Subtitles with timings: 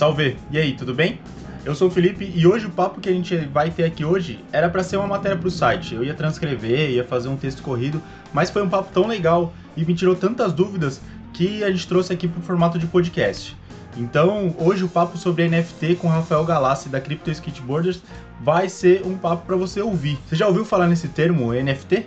[0.00, 0.34] Salve!
[0.50, 1.20] E aí, tudo bem?
[1.62, 4.42] Eu sou o Felipe e hoje o papo que a gente vai ter aqui hoje
[4.50, 5.94] era para ser uma matéria para o site.
[5.94, 8.02] Eu ia transcrever, ia fazer um texto corrido,
[8.32, 11.02] mas foi um papo tão legal e me tirou tantas dúvidas
[11.34, 13.54] que a gente trouxe aqui para o formato de podcast.
[13.94, 18.00] Então, hoje o papo sobre NFT com Rafael Galassi da Crypto Skateboarders
[18.40, 20.18] vai ser um papo para você ouvir.
[20.26, 22.06] Você já ouviu falar nesse termo NFT?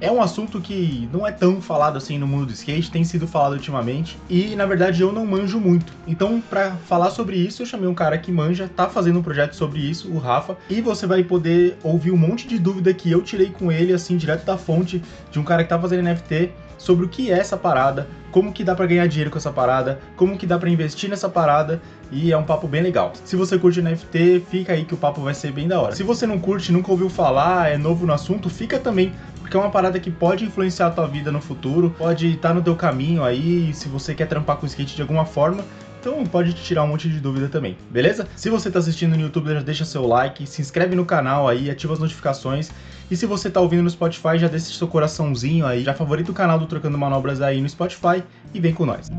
[0.00, 3.28] É um assunto que não é tão falado assim no mundo do skate, tem sido
[3.28, 5.92] falado ultimamente, e na verdade eu não manjo muito.
[6.06, 9.54] Então, para falar sobre isso, eu chamei um cara que manja, tá fazendo um projeto
[9.54, 13.22] sobre isso, o Rafa, e você vai poder ouvir um monte de dúvida que eu
[13.22, 17.06] tirei com ele, assim, direto da fonte de um cara que tá fazendo NFT, sobre
[17.06, 20.36] o que é essa parada, como que dá para ganhar dinheiro com essa parada, como
[20.36, 21.80] que dá para investir nessa parada
[22.10, 23.12] e é um papo bem legal.
[23.24, 25.94] Se você curte NFT, fica aí que o papo vai ser bem da hora.
[25.94, 29.12] Se você não curte, nunca ouviu falar, é novo no assunto, fica também
[29.44, 32.54] porque é uma parada que pode influenciar a tua vida no futuro, pode estar tá
[32.54, 35.62] no teu caminho aí, se você quer trampar com skate de alguma forma,
[36.00, 38.26] então pode te tirar um monte de dúvida também, beleza?
[38.36, 41.70] Se você está assistindo no YouTube, já deixa seu like, se inscreve no canal aí,
[41.70, 42.70] ativa as notificações.
[43.10, 46.34] E se você está ouvindo no Spotify, já deixa seu coraçãozinho aí, já favorita o
[46.34, 49.10] canal do Trocando Manobras aí no Spotify e vem com nós.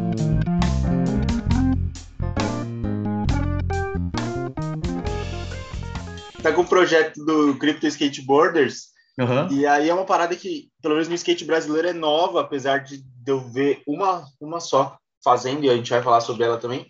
[6.42, 9.52] Tá com o projeto do Crypto Skateboarders, Uhum.
[9.52, 13.04] E aí é uma parada que, pelo menos no skate brasileiro, é nova, apesar de
[13.26, 16.86] eu ver uma, uma só fazendo, e a gente vai falar sobre ela também.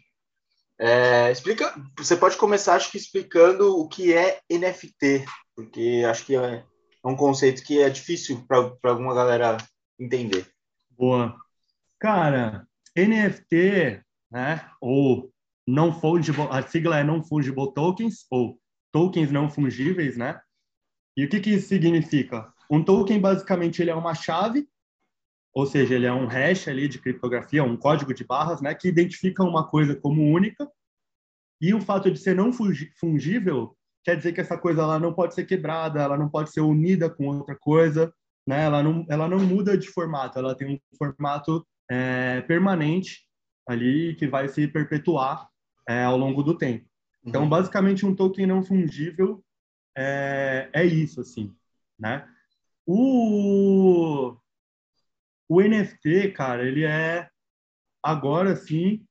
[0.77, 6.35] É, explica, você pode começar, acho que explicando o que é NFT, porque acho que
[6.35, 6.63] é,
[7.03, 9.57] é um conceito que é difícil para alguma galera
[9.97, 10.45] entender.
[10.89, 11.35] Boa.
[11.99, 12.67] Cara,
[12.97, 15.31] NFT, né, ou
[15.65, 18.59] não fungible, a sigla é non fungible tokens, ou
[18.91, 20.39] tokens não fungíveis, né?
[21.15, 22.53] E o que, que isso significa?
[22.69, 24.67] Um token, basicamente, ele é uma chave,
[25.53, 28.89] ou seja, ele é um hash ali de criptografia, um código de barras, né, que
[28.89, 30.69] identifica uma coisa como única.
[31.61, 35.33] E o fato de ser não fungível quer dizer que essa coisa ela não pode
[35.33, 38.13] ser quebrada, ela não pode ser unida com outra coisa,
[38.45, 38.65] né?
[38.65, 43.21] Ela não, ela não muda de formato, ela tem um formato é, permanente
[43.67, 45.47] ali que vai se perpetuar
[45.87, 46.85] é, ao longo do tempo.
[47.25, 47.49] Então, uhum.
[47.49, 49.43] basicamente, um token não fungível
[49.95, 51.55] é, é isso, assim,
[51.97, 52.27] né?
[52.85, 54.35] O,
[55.47, 57.29] o NFT, cara, ele é,
[58.03, 59.05] agora sim,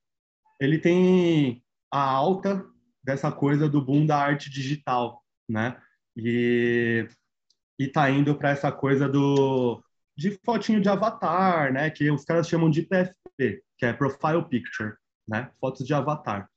[0.60, 2.64] ele tem a alta
[3.02, 5.80] dessa coisa do boom da arte digital, né?
[6.16, 7.08] E,
[7.78, 9.82] e tá indo para essa coisa do
[10.16, 11.90] de fotinho de avatar, né?
[11.90, 14.94] Que os caras chamam de PFP, que é Profile Picture,
[15.26, 15.50] né?
[15.60, 16.48] Fotos de avatar.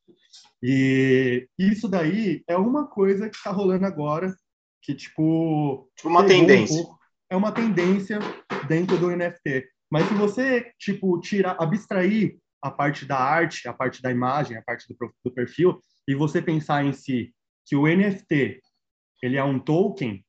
[0.61, 4.35] E isso daí é uma coisa que está rolando agora,
[4.81, 5.89] que tipo.
[5.95, 6.81] Tipo uma tendência.
[6.81, 6.97] Um
[7.29, 8.19] é uma tendência
[8.67, 9.67] dentro do NFT.
[9.91, 14.61] Mas se você, tipo, tirar, abstrair a parte da arte, a parte da imagem, a
[14.61, 17.33] parte do, do perfil, e você pensar em si
[17.65, 18.61] que o NFT
[19.21, 20.23] ele é um token,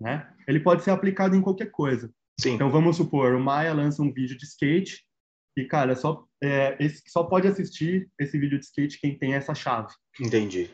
[0.00, 0.30] né?
[0.46, 2.10] Ele pode ser aplicado em qualquer coisa.
[2.38, 2.54] Sim.
[2.54, 5.05] Então vamos supor, o Maia lança um vídeo de skate
[5.56, 9.54] e, cara, só, é, esse, só pode assistir esse vídeo de skate quem tem essa
[9.54, 9.92] chave.
[10.20, 10.70] Entendi.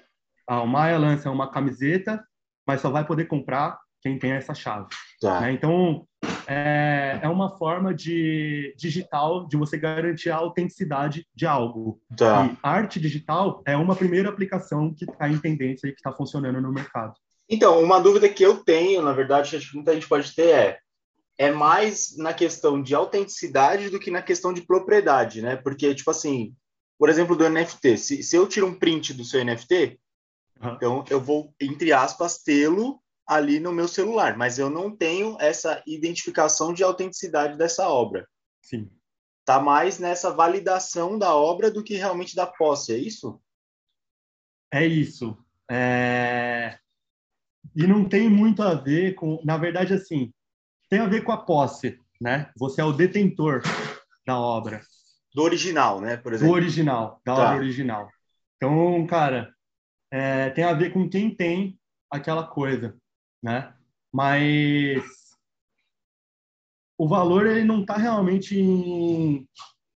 [0.47, 2.23] Ah, o Maia lança uma camiseta,
[2.67, 4.89] mas só vai poder comprar quem tem essa chave.
[5.21, 5.41] Tá.
[5.41, 5.53] Né?
[5.53, 6.05] Então,
[6.49, 12.01] é, é uma forma de digital de você garantir a autenticidade de algo.
[12.17, 12.47] Tá.
[12.47, 16.61] E arte digital é uma primeira aplicação que está em tendência e que está funcionando
[16.61, 17.15] no mercado.
[17.49, 20.79] Então, uma dúvida que eu tenho, na verdade, acho que muita gente pode ter é
[21.43, 25.57] é mais na questão de autenticidade do que na questão de propriedade, né?
[25.57, 26.55] Porque, tipo assim,
[26.97, 29.99] por exemplo, do NFT, se, se eu tiro um print do seu NFT,
[30.61, 30.75] uhum.
[30.75, 35.83] então eu vou, entre aspas, tê-lo ali no meu celular, mas eu não tenho essa
[35.85, 38.25] identificação de autenticidade dessa obra.
[38.63, 38.89] Sim.
[39.45, 43.43] Tá mais nessa validação da obra do que realmente da posse, é isso?
[44.73, 45.37] É isso.
[45.69, 46.79] É...
[47.75, 50.33] E não tem muito a ver com, na verdade, assim,
[50.93, 52.51] tem a ver com a posse, né?
[52.55, 53.63] Você é o detentor
[54.27, 54.83] da obra.
[55.35, 56.19] Do original, né?
[56.19, 56.53] Por exemplo.
[56.53, 57.43] Do original, da tá.
[57.45, 58.11] obra original.
[58.59, 59.55] Então, cara,
[60.13, 61.81] é, tem a ver com quem tem
[62.11, 62.95] aquela coisa,
[63.43, 63.73] né?
[64.13, 65.03] Mas
[66.99, 69.49] o valor ele não está realmente em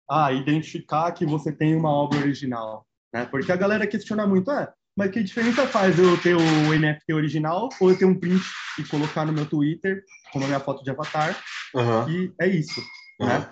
[0.08, 3.26] ah, identificar que você tem uma obra original, né?
[3.26, 7.68] Porque a galera questiona muito, ah, mas que diferença faz eu ter o NFT original
[7.80, 8.44] ou eu ter um print
[8.78, 10.04] e colocar no meu Twitter
[10.34, 11.40] como a minha foto de avatar?
[11.72, 12.10] Uhum.
[12.10, 12.80] E é isso,
[13.20, 13.26] uhum.
[13.26, 13.48] né?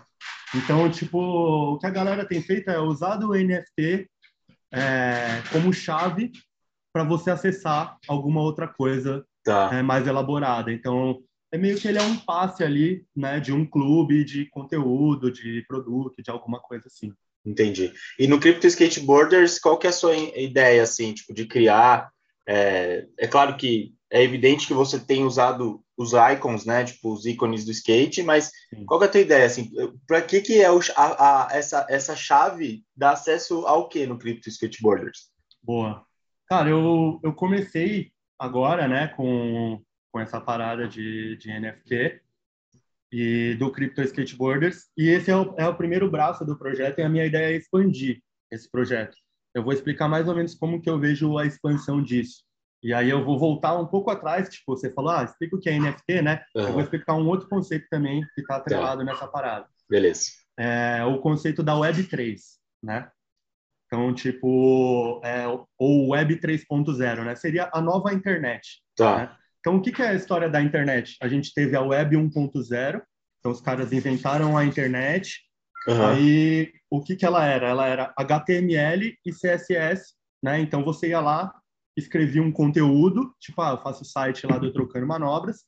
[0.54, 4.10] Então, tipo, o que a galera tem feito é usar o NFT
[4.72, 6.32] é, como chave
[6.92, 9.70] para você acessar alguma outra coisa tá.
[9.72, 10.70] é, mais elaborada.
[10.72, 15.30] Então, é meio que ele é um passe ali, né, de um clube de conteúdo,
[15.30, 17.12] de produto, de alguma coisa assim.
[17.44, 17.92] Entendi.
[18.18, 22.10] E no Crypto Skateboarders, qual que é a sua ideia, assim, tipo, de criar?
[22.46, 27.24] É, é claro que é evidente que você tem usado os icons, né, tipo, os
[27.24, 28.84] ícones do skate, mas Sim.
[28.84, 29.70] qual que é a tua ideia, assim,
[30.06, 34.18] para que que é o, a, a, essa, essa chave dá acesso ao que no
[34.18, 35.30] Crypto Skateboarders?
[35.62, 36.04] Boa.
[36.46, 42.20] Cara, eu, eu comecei agora, né, com, com essa parada de, de NFT,
[43.12, 44.88] e do Crypto Skateboarders.
[44.96, 47.56] E esse é o, é o primeiro braço do projeto e a minha ideia é
[47.56, 49.16] expandir esse projeto.
[49.54, 52.42] Eu vou explicar mais ou menos como que eu vejo a expansão disso.
[52.82, 55.70] E aí eu vou voltar um pouco atrás, tipo, você falou, ah, explica o que
[55.70, 56.42] é NFT, né?
[56.54, 56.62] Uhum.
[56.62, 59.04] Eu vou explicar um outro conceito também que está atrelado tá.
[59.04, 59.66] nessa parada.
[59.88, 60.30] Beleza.
[60.58, 62.38] É o conceito da Web3,
[62.82, 63.08] né?
[63.86, 65.44] Então, tipo, é,
[65.78, 67.36] ou Web 3.0, né?
[67.36, 68.80] Seria a nova internet.
[68.96, 69.18] Tá.
[69.18, 69.36] Né?
[69.60, 71.16] Então, o que, que é a história da internet?
[71.22, 73.02] A gente teve a Web 1.0,
[73.38, 75.40] então os caras inventaram a internet.
[75.86, 76.06] Uhum.
[76.06, 77.68] Aí, o que, que ela era?
[77.68, 80.58] Ela era HTML e CSS, né?
[80.58, 81.52] Então, você ia lá,
[81.96, 85.64] escrevia um conteúdo, tipo, ah, eu faço o site lá do Trocando Manobras,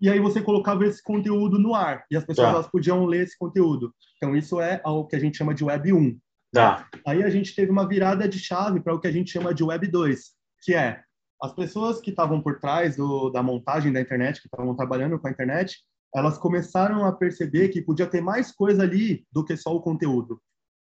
[0.00, 2.54] e aí você colocava esse conteúdo no ar, e as pessoas tá.
[2.54, 3.94] elas podiam ler esse conteúdo.
[4.16, 6.18] Então, isso é o que a gente chama de Web 1.
[6.52, 6.88] Tá.
[7.06, 9.64] Aí a gente teve uma virada de chave para o que a gente chama de
[9.64, 10.20] Web 2,
[10.62, 11.02] que é
[11.42, 15.26] as pessoas que estavam por trás do, da montagem da internet, que estavam trabalhando com
[15.26, 15.78] a internet,
[16.14, 20.40] elas começaram a perceber que podia ter mais coisa ali do que só o conteúdo.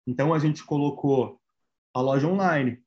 [0.07, 1.39] Então a gente colocou
[1.95, 2.83] a loja online,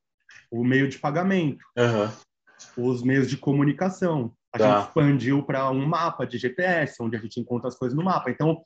[0.50, 2.90] o meio de pagamento, uhum.
[2.90, 4.32] os meios de comunicação.
[4.52, 4.78] A tá.
[4.78, 8.30] gente expandiu para um mapa de GPS, onde a gente encontra as coisas no mapa.
[8.30, 8.60] Então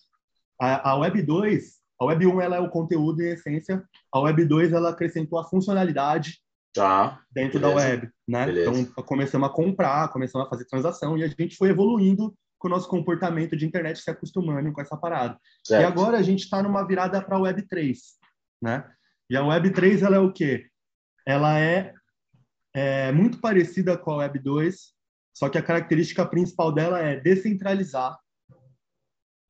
[0.61, 4.45] a, a Web 2, a Web 1 ela é o conteúdo em essência, a Web
[4.45, 6.41] 2 ela acrescentou a funcionalidade
[6.77, 7.23] Tá.
[7.33, 7.75] Dentro beleza.
[7.75, 8.45] da web, né?
[8.45, 8.71] Beleza.
[8.71, 12.71] Então, começamos a comprar, começamos a fazer transação e a gente foi evoluindo com o
[12.71, 15.39] nosso comportamento de internet se acostumando com essa parada.
[15.65, 15.83] Certo.
[15.83, 17.99] E agora a gente está numa virada para a Web 3,
[18.63, 18.87] né?
[19.31, 20.67] E a Web 3 ela é o quê?
[21.27, 21.93] Ela é,
[22.75, 24.95] é muito parecida com a Web 2,
[25.35, 28.17] só que a característica principal dela é descentralizar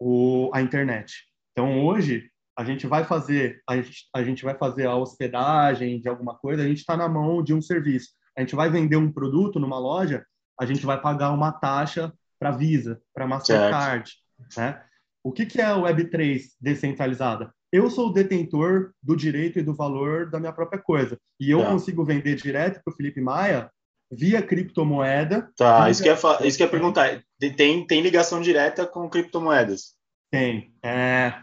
[0.01, 1.27] o, a internet.
[1.53, 6.09] Então hoje a gente vai fazer a gente, a gente vai fazer a hospedagem de
[6.09, 8.11] alguma coisa, a gente está na mão de um serviço.
[8.37, 10.25] A gente vai vender um produto numa loja,
[10.59, 14.13] a gente vai pagar uma taxa para Visa, para Mastercard,
[14.57, 14.83] né?
[15.23, 17.53] O que, que é a Web3 descentralizada?
[17.77, 21.19] Eu sou o detentor do direito e do valor da minha própria coisa.
[21.39, 21.71] E eu tá.
[21.73, 23.71] consigo vender direto para o Felipe Maia
[24.11, 25.53] via criptomoeda.
[25.55, 25.91] Tá, via...
[25.91, 27.23] isso que, é, isso que é perguntar.
[27.55, 29.95] Tem, tem ligação direta com criptomoedas?
[30.31, 30.73] Tem.
[30.83, 31.35] É,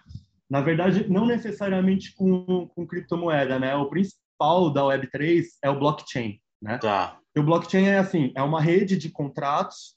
[0.50, 3.76] na verdade, não necessariamente com, com criptomoeda, né?
[3.76, 6.80] O principal da Web3 é o blockchain, né?
[6.80, 7.20] Tá.
[7.36, 9.96] E o blockchain é assim, é uma rede de contratos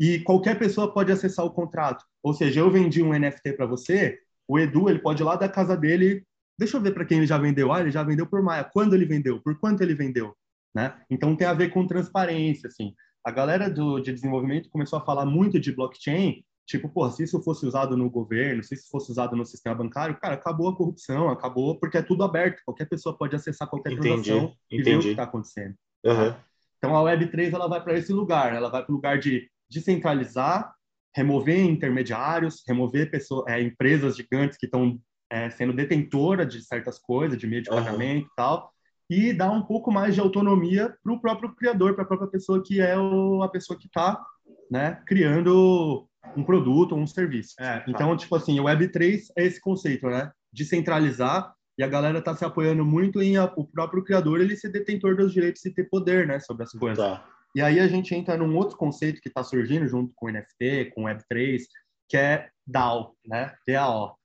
[0.00, 2.02] e qualquer pessoa pode acessar o contrato.
[2.22, 5.48] Ou seja, eu vendi um NFT para você, o Edu, ele pode ir lá da
[5.48, 6.24] casa dele,
[6.58, 7.72] deixa eu ver para quem ele já vendeu.
[7.72, 8.64] Ah, ele já vendeu por Maia.
[8.64, 9.40] Quando ele vendeu?
[9.42, 10.34] Por quanto ele vendeu?
[10.74, 10.94] Né?
[11.10, 12.94] Então tem a ver com transparência, assim.
[13.24, 17.40] A galera do, de desenvolvimento começou a falar muito de blockchain Tipo, pô, se isso
[17.42, 21.28] fosse usado no governo, se isso fosse usado no sistema bancário, cara, acabou a corrupção,
[21.28, 25.00] acabou, porque é tudo aberto, qualquer pessoa pode acessar qualquer entendi, transação e ver o
[25.00, 25.76] que está acontecendo.
[26.04, 26.34] Uhum.
[26.76, 30.74] Então a Web3 ela vai para esse lugar, ela vai para o lugar de descentralizar,
[31.16, 37.38] remover intermediários, remover pessoas, é, empresas gigantes que estão é, sendo detentoras de certas coisas,
[37.38, 38.30] de meio de pagamento uhum.
[38.30, 38.72] e tal,
[39.08, 42.62] e dar um pouco mais de autonomia para o próprio criador, para a própria pessoa
[42.62, 44.22] que é o, a pessoa que está
[44.70, 46.06] né, criando
[46.36, 47.54] um produto ou um serviço.
[47.58, 50.30] É, então, tipo assim, o Web3 é esse conceito, né?
[50.52, 54.70] Descentralizar e a galera tá se apoiando muito em a, o próprio criador ele ser
[54.70, 56.98] detentor dos direitos e ter poder, né, sobre as coisas.
[56.98, 57.24] Tá.
[57.56, 60.92] E aí a gente entra num outro conceito que está surgindo junto com o NFT,
[60.94, 61.62] com o Web3,
[62.06, 63.56] que é DAO, né?
[63.66, 64.18] DAO,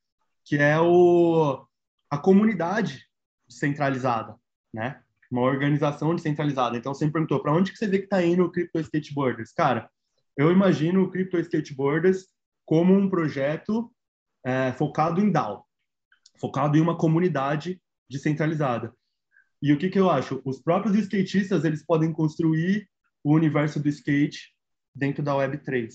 [0.43, 1.65] que é o
[2.09, 3.07] a comunidade
[3.47, 4.35] descentralizada,
[4.73, 5.01] né?
[5.31, 6.75] Uma organização descentralizada.
[6.75, 9.53] Então você me perguntou para onde que você vê que está indo o Crypto Skateboarders?
[9.53, 9.89] Cara,
[10.35, 12.27] eu imagino o Crypto Skateboarders
[12.65, 13.89] como um projeto
[14.45, 15.65] é, focado em DAO,
[16.37, 18.93] focado em uma comunidade descentralizada.
[19.61, 20.41] E o que, que eu acho?
[20.43, 22.90] Os próprios skatistas eles podem construir
[23.23, 24.53] o universo do skate
[24.93, 25.89] dentro da Web3.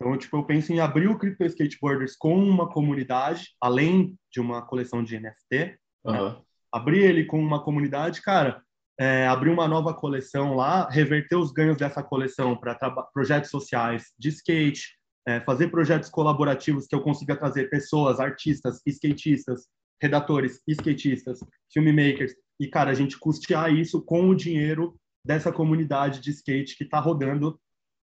[0.00, 4.62] Então, tipo, eu penso em abrir o Crypto Skateboarders com uma comunidade, além de uma
[4.64, 6.12] coleção de NFT, uhum.
[6.12, 6.36] né?
[6.72, 8.62] abrir ele com uma comunidade, cara,
[8.98, 12.76] é, abrir uma nova coleção lá, reverter os ganhos dessa coleção para
[13.12, 19.66] projetos sociais de skate, é, fazer projetos colaborativos que eu consiga trazer pessoas, artistas, skatistas,
[20.00, 21.40] redatores, skatistas,
[21.72, 26.84] filmmakers, e, cara, a gente custear isso com o dinheiro dessa comunidade de skate que
[26.84, 27.60] está rodando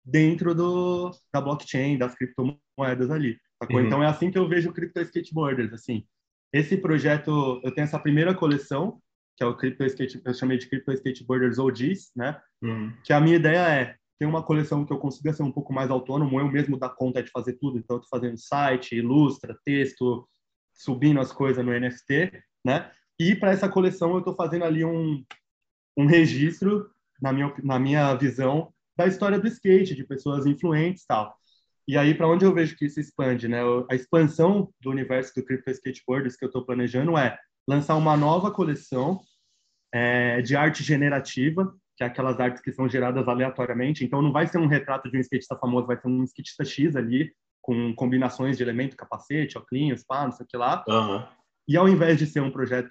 [0.03, 3.37] dentro do, da blockchain, das criptomoedas ali.
[3.69, 3.81] Uhum.
[3.81, 6.05] Então é assim que eu vejo o Crypto Skateboarders, assim.
[6.51, 8.99] esse projeto, eu tenho essa primeira coleção,
[9.37, 12.39] que é o Crypto Skate, eu chamei de Crypto Skateboarders OGs, né?
[12.61, 12.93] Uhum.
[13.03, 15.89] Que a minha ideia é ter uma coleção que eu consiga ser um pouco mais
[15.89, 20.27] autônomo, eu mesmo dar conta de fazer tudo, então eu tô fazendo site, ilustra, texto,
[20.73, 22.31] subindo as coisas no NFT,
[22.65, 22.91] né?
[23.19, 25.23] E para essa coleção eu estou fazendo ali um,
[25.97, 26.89] um registro,
[27.21, 31.35] na minha, na minha visão, da história do skate, de pessoas influentes tal.
[31.87, 33.59] E aí, para onde eu vejo que isso expande, né?
[33.89, 37.37] A expansão do universo do Crypto Skateboarders que eu estou planejando é
[37.67, 39.19] lançar uma nova coleção
[39.93, 44.05] é, de arte generativa, que é aquelas artes que são geradas aleatoriamente.
[44.05, 46.95] Então, não vai ser um retrato de um skatista famoso, vai ser um skatista X
[46.95, 50.83] ali, com combinações de elemento, capacete, óculos, pá, não sei o que lá.
[50.87, 51.23] Uhum.
[51.67, 52.89] E ao invés de ser um projeto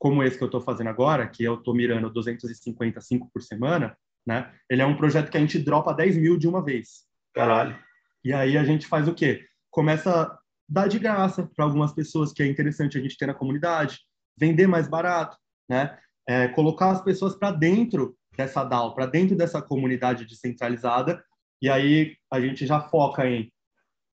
[0.00, 3.94] como esse que eu estou fazendo agora, que eu estou mirando 255 por semana,
[4.26, 4.50] né?
[4.68, 7.04] Ele é um projeto que a gente dropa 10 mil de uma vez.
[7.34, 7.78] Caralho.
[8.24, 9.44] E aí a gente faz o quê?
[9.70, 13.34] Começa a dar de graça para algumas pessoas que é interessante a gente ter na
[13.34, 13.98] comunidade,
[14.38, 15.36] vender mais barato,
[15.68, 15.98] né?
[16.26, 21.22] É, colocar as pessoas para dentro dessa DAO, para dentro dessa comunidade descentralizada.
[21.60, 23.52] E aí a gente já foca em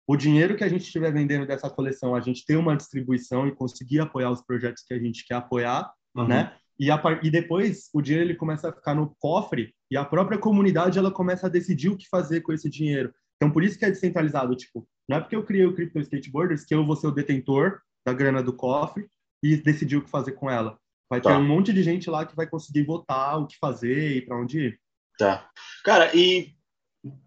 [0.07, 3.55] o dinheiro que a gente estiver vendendo dessa coleção, a gente ter uma distribuição e
[3.55, 6.27] conseguir apoiar os projetos que a gente quer apoiar, uhum.
[6.27, 6.55] né?
[6.77, 10.37] E, a, e depois o dinheiro ele começa a ficar no cofre e a própria
[10.37, 13.13] comunidade ela começa a decidir o que fazer com esse dinheiro.
[13.37, 16.65] Então por isso que é descentralizado, tipo, não é porque eu criei o Crypto Skateboarders
[16.65, 19.07] que eu vou ser o detentor da grana do cofre
[19.41, 20.77] e decidir o que fazer com ela.
[21.09, 21.31] Vai tá.
[21.31, 24.37] ter um monte de gente lá que vai conseguir votar o que fazer e para
[24.37, 24.79] onde ir.
[25.17, 25.49] Tá.
[25.83, 26.55] Cara, e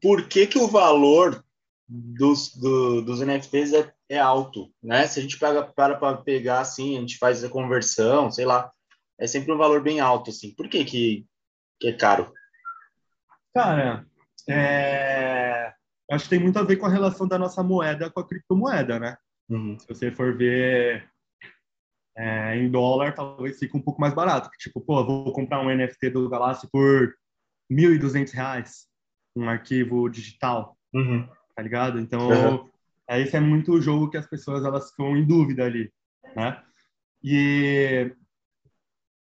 [0.03, 1.43] por que que o valor
[1.89, 5.07] dos, do, dos NFTs é, é, alto, né?
[5.07, 8.71] Se a gente pega, para para pegar assim, a gente faz a conversão, sei lá,
[9.19, 10.55] é sempre um valor bem alto, assim.
[10.55, 11.27] Por que que,
[11.81, 12.31] que é caro?
[13.55, 14.07] Cara,
[14.47, 15.73] é...
[16.11, 19.01] acho que tem muito a ver com a relação da nossa moeda com a criptomoeda,
[19.01, 19.17] né?
[19.49, 19.79] Uhum.
[19.79, 21.09] Se você for ver
[22.19, 24.51] é, em dólar, talvez fique um pouco mais barato.
[24.59, 27.15] Tipo, pô, vou comprar um NFT do Galáxio por
[27.71, 28.71] R$ 1.200,
[29.35, 30.77] um arquivo digital.
[30.93, 31.27] Uhum
[31.59, 31.99] tá ligado?
[31.99, 32.69] Então, uhum.
[33.09, 35.93] é, esse é muito o jogo que as pessoas elas ficam em dúvida ali,
[36.37, 36.63] né?
[37.21, 38.15] E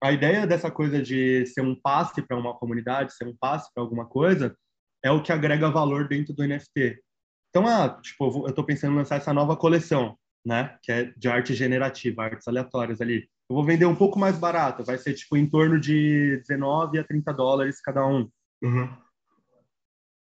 [0.00, 3.82] a ideia dessa coisa de ser um passe para uma comunidade, ser um passe para
[3.82, 4.56] alguma coisa,
[5.02, 7.02] é o que agrega valor dentro do NFT.
[7.48, 10.78] Então, ah, tipo, eu estou pensando em lançar essa nova coleção, né?
[10.84, 13.28] Que é de arte generativa, artes aleatórias ali.
[13.50, 17.02] Eu vou vender um pouco mais barato, vai ser tipo em torno de 19 a
[17.02, 18.30] 30 dólares cada um.
[18.62, 18.88] Uhum.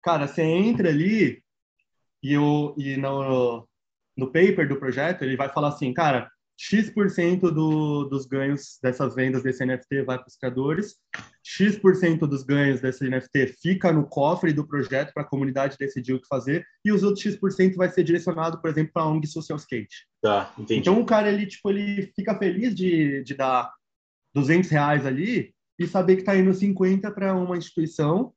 [0.01, 1.43] Cara, você entra ali,
[2.21, 3.67] e, o, e no,
[4.15, 9.43] no paper do projeto ele vai falar assim, cara, X% do, dos ganhos dessas vendas
[9.43, 10.95] desse NFT vai para os criadores,
[11.43, 16.19] X% dos ganhos desse NFT fica no cofre do projeto para a comunidade decidir o
[16.19, 19.57] que fazer, e os outros X% vai ser direcionado, por exemplo, para a ONG Social
[19.57, 20.07] Skate.
[20.19, 20.79] Tá, entendi.
[20.79, 23.71] Então o cara, ele, tipo, ele fica feliz de, de dar
[24.33, 28.33] 200 reais ali e saber que está indo 50 para uma instituição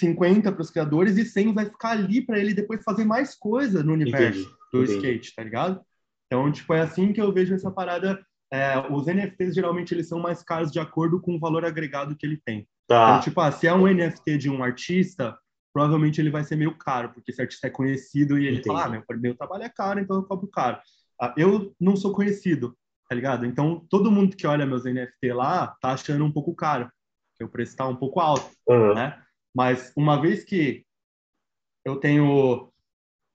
[0.00, 3.82] 50 para os criadores e 100 vai ficar ali para ele depois fazer mais coisa
[3.82, 4.96] no universo entendi, do entendi.
[4.96, 5.80] skate, tá ligado?
[6.26, 8.20] Então, tipo, é assim que eu vejo essa parada.
[8.52, 12.26] É, os NFTs geralmente eles são mais caros de acordo com o valor agregado que
[12.26, 12.66] ele tem.
[12.88, 13.10] Tá.
[13.10, 15.38] Então, tipo, ah, se é um NFT de um artista,
[15.72, 18.68] provavelmente ele vai ser meio caro, porque esse artista é conhecido e ele Entendi.
[18.68, 20.78] fala, ah, meu, meu trabalho é caro, então eu cobro caro.
[21.20, 22.76] Ah, eu não sou conhecido,
[23.08, 23.46] tá ligado?
[23.46, 26.90] Então, todo mundo que olha meus NFT lá tá achando um pouco caro,
[27.36, 28.94] que o preço tá um pouco alto, uhum.
[28.94, 29.20] né?
[29.54, 30.84] Mas uma vez que
[31.84, 32.70] eu tenho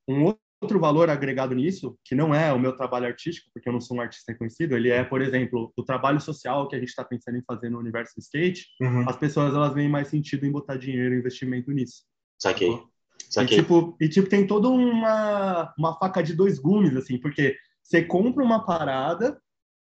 [0.08, 3.82] um outro valor agregado nisso, que não é o meu trabalho artístico, porque eu não
[3.82, 7.04] sou um artista reconhecido, ele é, por exemplo, o trabalho social que a gente está
[7.04, 9.08] pensando em fazer no universo do skate, uhum.
[9.08, 12.04] as pessoas elas veem mais sentido em botar dinheiro e investimento nisso.
[12.40, 12.82] Saquei.
[13.30, 13.58] Saquei.
[13.58, 18.04] E, tipo, e tipo, tem toda uma, uma faca de dois gumes, assim, porque você
[18.04, 19.40] compra uma parada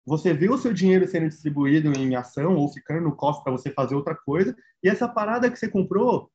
[0.08, 3.70] você vê o seu dinheiro sendo distribuído em ação ou ficando no cofre para você
[3.70, 6.32] fazer outra coisa, e essa parada que você comprou,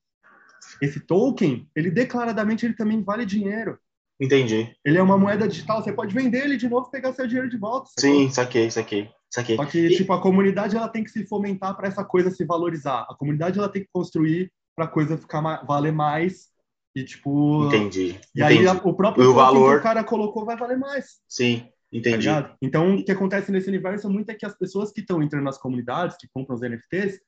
[0.82, 3.78] esse token, ele declaradamente ele também vale dinheiro.
[4.20, 4.76] Entendi.
[4.84, 7.48] Ele é uma moeda digital, você pode vender ele de novo e pegar seu dinheiro
[7.48, 7.88] de volta.
[7.98, 9.56] Sim, saquei, saquei, saquei.
[9.56, 9.96] Só que, e...
[9.96, 13.06] tipo, a comunidade ela tem que se fomentar para essa coisa se valorizar.
[13.08, 16.48] A comunidade ela tem que construir para a coisa ficar valer mais
[16.94, 17.66] e, tipo...
[17.68, 18.68] Entendi, E entendi.
[18.68, 19.72] aí o próprio o valor...
[19.72, 21.20] que o cara colocou vai valer mais.
[21.26, 22.26] Sim, Entendi.
[22.26, 25.44] Tá então, o que acontece nesse universo muito é que as pessoas que estão entrando
[25.44, 27.20] nas comunidades, que compram os NFTs,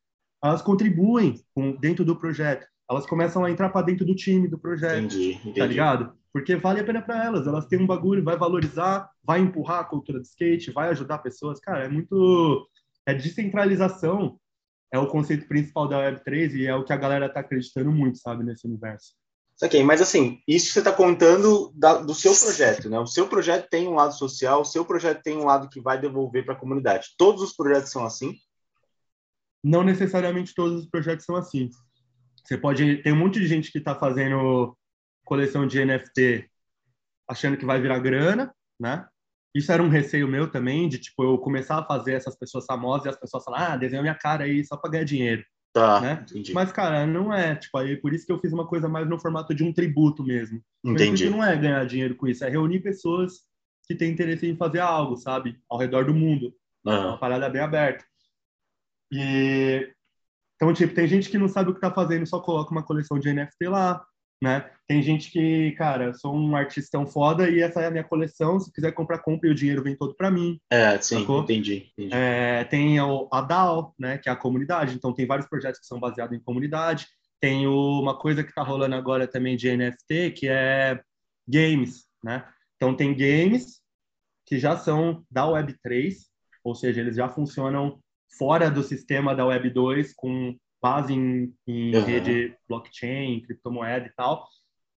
[0.43, 2.67] elas contribuem com, dentro do projeto.
[2.91, 5.05] Elas começam a entrar para dentro do time do projeto.
[5.05, 5.59] Entendi, entendi.
[5.59, 6.15] Tá ligado?
[6.33, 7.47] Porque vale a pena para elas.
[7.47, 11.61] Elas têm um bagulho, vai valorizar, vai empurrar a cultura do skate, vai ajudar pessoas.
[11.61, 12.69] Cara, é muito.
[13.07, 14.39] É descentralização.
[14.93, 18.19] É o conceito principal da Web3 e é o que a galera tá acreditando muito,
[18.19, 19.15] sabe, nesse universo.
[19.63, 22.99] Ok, mas assim, isso você está contando da, do seu projeto, né?
[22.99, 26.01] O seu projeto tem um lado social, o seu projeto tem um lado que vai
[26.01, 27.15] devolver para a comunidade.
[27.17, 28.35] Todos os projetos são assim?
[29.63, 31.71] Não necessariamente todos os projetos são assim.
[32.45, 33.03] Você pode.
[33.03, 34.77] Tem um monte de gente que está fazendo
[35.25, 36.51] coleção de NFT
[37.29, 39.07] achando que vai virar grana, né?
[39.55, 43.07] Isso era um receio meu também, de tipo, eu começar a fazer essas pessoas famosas
[43.07, 45.45] e as pessoas falar, ah, desenha minha cara aí só para ganhar dinheiro.
[45.75, 46.25] Tá, né?
[46.31, 46.55] entendi.
[46.55, 47.57] Mas, cara, não é.
[47.57, 50.23] Tipo, aí por isso que eu fiz uma coisa mais no formato de um tributo
[50.23, 50.63] mesmo.
[50.85, 51.29] Entendi.
[51.29, 53.41] não é ganhar dinheiro com isso, é reunir pessoas
[53.85, 55.59] que têm interesse em fazer algo, sabe?
[55.69, 56.55] Ao redor do mundo.
[56.87, 58.05] É uma parada bem aberta.
[59.11, 59.93] E
[60.55, 63.19] então, tipo, tem gente que não sabe o que tá fazendo, só coloca uma coleção
[63.19, 64.05] de NFT lá,
[64.45, 64.71] né?
[64.87, 68.71] Tem gente que, cara, sou um artistão foda e essa é a minha coleção, se
[68.71, 70.61] quiser comprar, compra e o dinheiro vem todo para mim.
[70.71, 71.43] É, sim, sacou?
[71.43, 71.91] entendi.
[71.97, 72.15] entendi.
[72.15, 75.99] É, tem a DAO, né, que é a comunidade, então tem vários projetos que são
[75.99, 77.07] baseados em comunidade.
[77.41, 81.01] Tem uma coisa que tá rolando agora também de NFT, que é
[81.49, 82.45] games, né?
[82.77, 83.81] Então tem games
[84.47, 86.15] que já são da Web3,
[86.63, 87.99] ou seja, eles já funcionam
[88.39, 90.55] fora do sistema da Web 2 com
[90.85, 92.05] base em, em uhum.
[92.05, 94.47] rede blockchain, criptomoeda e tal.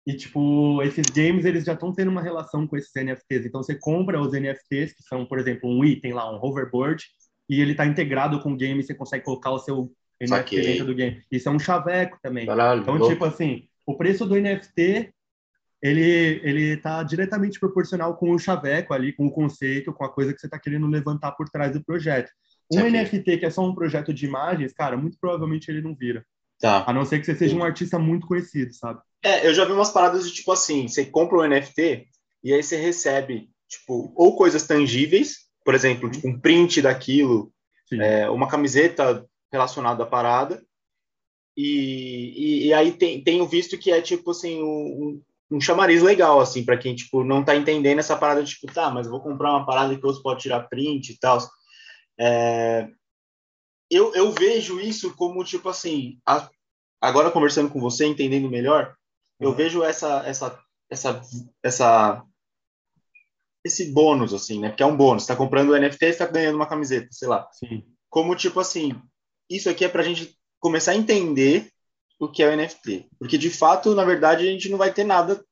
[0.05, 3.47] E, tipo, esses games, eles já estão tendo uma relação com esses NFTs.
[3.47, 7.05] Então, você compra os NFTs, que são, por exemplo, um item lá, um hoverboard,
[7.49, 10.62] e ele está integrado com o game, você consegue colocar o seu NFT Saquei.
[10.62, 11.23] dentro do game.
[11.31, 12.47] Isso é um chaveco também.
[12.47, 13.12] Caralho, então, louco.
[13.12, 15.12] tipo assim, o preço do NFT,
[15.81, 20.33] ele, ele tá diretamente proporcional com o chaveco ali, com o conceito, com a coisa
[20.33, 22.31] que você está querendo levantar por trás do projeto.
[22.73, 22.90] Um Aqui.
[22.90, 26.25] NFT que é só um projeto de imagens, cara, muito provavelmente ele não vira.
[26.58, 26.85] Tá.
[26.87, 29.00] A não ser que você seja um artista muito conhecido, sabe?
[29.23, 32.06] É, eu já vi umas paradas de tipo assim, você compra um NFT
[32.42, 37.52] e aí você recebe, tipo, ou coisas tangíveis, por exemplo, tipo um print daquilo,
[37.92, 40.62] é, uma camiseta relacionada à parada,
[41.56, 46.40] e, e, e, aí tem, tenho visto que é tipo assim, um, um chamariz legal,
[46.40, 49.52] assim, para quem, tipo, não tá entendendo essa parada, tipo, tá, mas eu vou comprar
[49.52, 51.38] uma parada que outros pode tirar print e tal.
[52.18, 52.88] É,
[53.90, 56.48] eu, eu vejo isso como, tipo assim, a,
[57.00, 58.96] agora conversando com você, entendendo melhor,
[59.38, 59.55] eu uhum.
[59.55, 60.59] vejo essa, essa,
[60.90, 61.22] essa,
[61.62, 62.24] essa,
[63.64, 64.68] esse bônus, assim, né?
[64.68, 65.24] Porque é um bônus.
[65.24, 67.48] Você tá comprando o NFT, você tá ganhando uma camiseta, sei lá.
[67.52, 67.85] Sim.
[68.09, 69.00] Como, tipo assim,
[69.48, 71.70] isso aqui é pra gente começar a entender
[72.18, 73.09] o que é o NFT.
[73.18, 75.44] Porque, de fato, na verdade, a gente não vai ter nada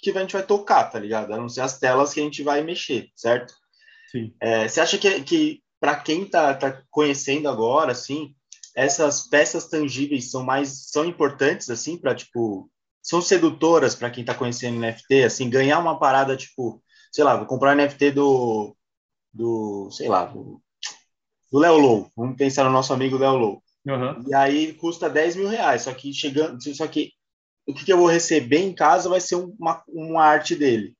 [0.00, 1.32] que a gente vai tocar, tá ligado?
[1.32, 3.52] A não ser as telas que a gente vai mexer, certo?
[4.10, 4.32] Sim.
[4.40, 8.34] É, você acha que, que para quem está tá conhecendo agora, assim,
[8.74, 12.70] essas peças tangíveis são mais são importantes assim para tipo
[13.02, 17.46] são sedutoras para quem está conhecendo NFT, assim, ganhar uma parada tipo, sei lá, vou
[17.46, 18.76] comprar um NFT do
[19.32, 20.60] do, sei lá, do,
[21.50, 22.10] do Léo Low.
[22.16, 23.62] Vamos pensar no nosso amigo Léo Low.
[23.86, 24.24] Uhum.
[24.26, 25.82] E aí custa 10 mil reais.
[25.82, 27.12] Só que chegando, só que
[27.66, 30.94] o que eu vou receber em casa vai ser uma, uma arte dele.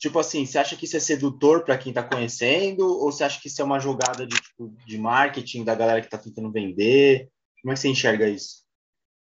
[0.00, 2.86] Tipo assim, você acha que isso é sedutor para quem está conhecendo?
[2.86, 6.06] Ou você acha que isso é uma jogada de, tipo, de marketing da galera que
[6.06, 7.28] está tentando vender?
[7.60, 8.64] Como é que você enxerga isso?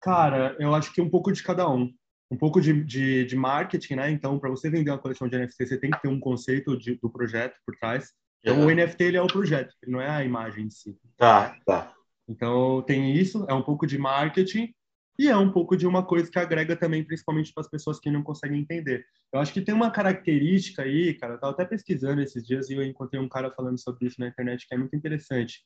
[0.02, 1.94] Cara, eu acho que um pouco de cada um.
[2.32, 4.12] Um pouco de, de, de marketing, né?
[4.12, 6.96] Então, para você vender uma coleção de NFT, você tem que ter um conceito de,
[6.96, 8.14] do projeto por trás.
[8.40, 8.68] Então, uhum.
[8.68, 10.98] o NFT ele é o projeto, ele não é a imagem em si.
[11.18, 11.94] Tá, tá.
[12.30, 14.74] Então, tem isso, é um pouco de marketing.
[15.20, 18.10] E é um pouco de uma coisa que agrega também, principalmente para as pessoas que
[18.10, 19.06] não conseguem entender.
[19.32, 22.74] Eu acho que tem uma característica aí, cara, eu estava até pesquisando esses dias e
[22.74, 25.64] eu encontrei um cara falando sobre isso na internet que é muito interessante,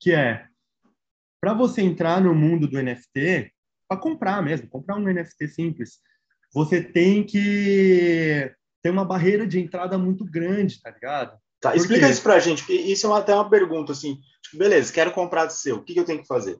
[0.00, 0.46] que é,
[1.40, 3.52] para você entrar no mundo do NFT,
[3.88, 6.00] para comprar mesmo, comprar um NFT simples,
[6.52, 8.50] você tem que
[8.82, 11.38] ter uma barreira de entrada muito grande, tá ligado?
[11.60, 15.12] Tá, explica isso pra gente, porque isso é até uma pergunta, assim, tipo, beleza, quero
[15.12, 16.58] comprar do seu, o que, que eu tenho que fazer?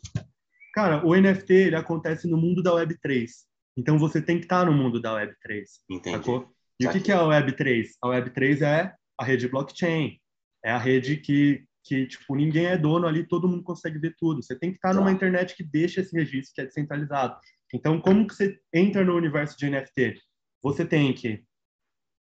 [0.75, 3.31] Cara, o NFT ele acontece no mundo da Web3.
[3.77, 5.63] Então você tem que estar no mundo da Web3.
[5.89, 6.17] Entendi.
[6.17, 6.53] Sacou?
[6.81, 7.91] E o que, que é a Web3?
[8.03, 10.19] A Web3 é a rede blockchain.
[10.65, 14.43] É a rede que, que tipo, ninguém é dono ali, todo mundo consegue ver tudo.
[14.43, 14.95] Você tem que estar tá.
[14.97, 17.39] numa internet que deixa esse registro, que é descentralizado.
[17.73, 20.21] Então, como que você entra no universo de NFT?
[20.61, 21.45] Você tem que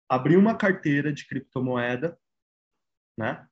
[0.08, 2.16] abrir uma carteira de criptomoeda,
[3.18, 3.44] né?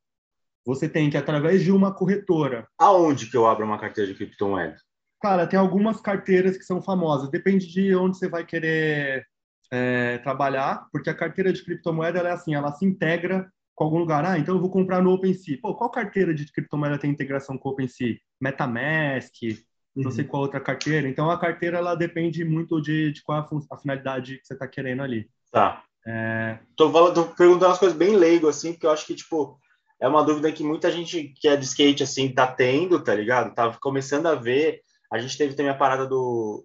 [0.65, 2.69] Você tem que, através de uma corretora...
[2.79, 4.77] Aonde que eu abro uma carteira de criptomoeda?
[5.23, 7.31] Cara, tem algumas carteiras que são famosas.
[7.31, 9.25] Depende de onde você vai querer
[9.71, 14.25] é, trabalhar, porque a carteira de criptomoeda é assim, ela se integra com algum lugar.
[14.25, 15.61] Ah, então eu vou comprar no OpenSea.
[15.63, 18.19] Pô, qual carteira de criptomoeda tem integração com o OpenSea?
[18.41, 20.03] MetaMask, uhum.
[20.03, 20.31] não sei uhum.
[20.31, 21.09] qual outra carteira.
[21.09, 24.67] Então a carteira ela depende muito de, de qual a, a finalidade que você está
[24.67, 25.31] querendo ali.
[25.53, 25.85] Tá.
[26.05, 26.59] É...
[26.75, 29.57] Tô, tô perguntando umas coisas bem leigo, assim, porque eu acho que, tipo,
[30.01, 33.55] é uma dúvida que muita gente que é de skate, assim, tá tendo, tá ligado?
[33.55, 34.83] Tá começando a ver
[35.13, 36.65] a gente teve também a parada do,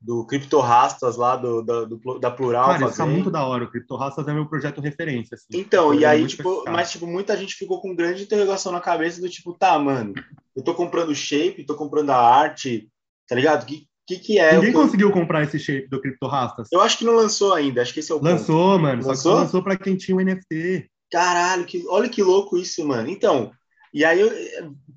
[0.00, 2.70] do Criptorastas lá do, da, do, da Plural.
[2.70, 3.64] Cara, isso tá muito da hora.
[3.64, 5.34] O Criptorastas é meu projeto referência.
[5.34, 5.60] Assim.
[5.60, 9.28] Então, e aí, tipo, mas tipo, muita gente ficou com grande interrogação na cabeça do
[9.28, 10.14] tipo, tá, mano,
[10.56, 12.88] eu tô comprando shape, tô comprando a arte,
[13.28, 13.66] tá ligado?
[13.66, 14.54] Que que, que é?
[14.54, 16.68] Ninguém conseguiu comprar esse shape do Criptorastas.
[16.72, 18.82] Eu acho que não lançou ainda, acho que esse é o Lançou, ponto.
[18.82, 19.14] mano, lançou?
[19.14, 20.90] só que lançou pra quem tinha o um NFT.
[21.10, 23.08] Caralho, que, olha que louco isso, mano.
[23.08, 23.52] Então,
[23.94, 24.20] e aí,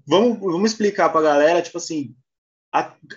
[0.08, 2.16] vamos, vamos explicar pra galera, tipo assim,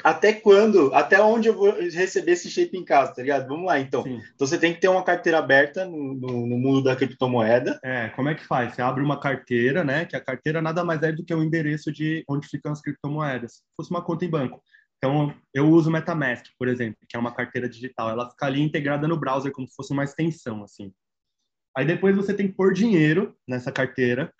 [0.05, 3.49] até quando, até onde eu vou receber esse shape em casa, tá ligado?
[3.49, 4.05] Vamos lá, então.
[4.05, 4.21] Sim.
[4.35, 7.79] Então você tem que ter uma carteira aberta no, no, no, mundo da criptomoeda.
[7.83, 8.75] É, como é que faz?
[8.75, 10.05] Você abre uma carteira, né?
[10.05, 13.55] Que a carteira nada mais é do que o endereço de onde ficam as criptomoedas.
[13.55, 14.63] Se fosse uma conta em banco.
[14.99, 18.11] Então, eu uso MetaMask, por exemplo, que é uma carteira digital.
[18.11, 20.93] Ela fica ali integrada no browser como se fosse uma extensão, assim.
[21.77, 24.33] Aí depois você tem que pôr dinheiro nessa carteira,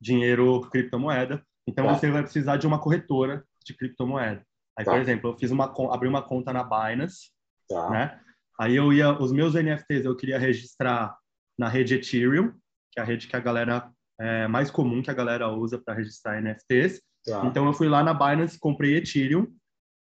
[0.00, 1.42] dinheiro criptomoeda.
[1.68, 1.94] Então, tá.
[1.94, 4.42] você vai precisar de uma corretora de criptomoeda.
[4.78, 4.92] Aí, tá.
[4.92, 7.30] por exemplo, eu fiz uma abri uma conta na Binance,
[7.68, 7.90] tá.
[7.90, 8.20] né?
[8.58, 11.16] Aí eu ia os meus NFTs eu queria registrar
[11.58, 12.52] na rede Ethereum,
[12.92, 15.94] que é a rede que a galera é mais comum que a galera usa para
[15.94, 17.02] registrar NFTs.
[17.24, 17.44] Tá.
[17.46, 19.46] Então eu fui lá na Binance, comprei Ethereum,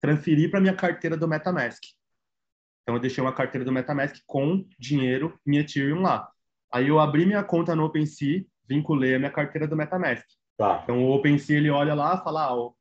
[0.01, 1.81] transferi para minha carteira do MetaMask.
[2.83, 6.29] Então eu deixei uma carteira do MetaMask com dinheiro em Ethereum lá.
[6.71, 10.25] Aí eu abri minha conta no OpenSea, vinculei a minha carteira do MetaMask.
[10.57, 10.81] Tá.
[10.83, 12.71] Então o OpenSea ele olha lá, fala, ah,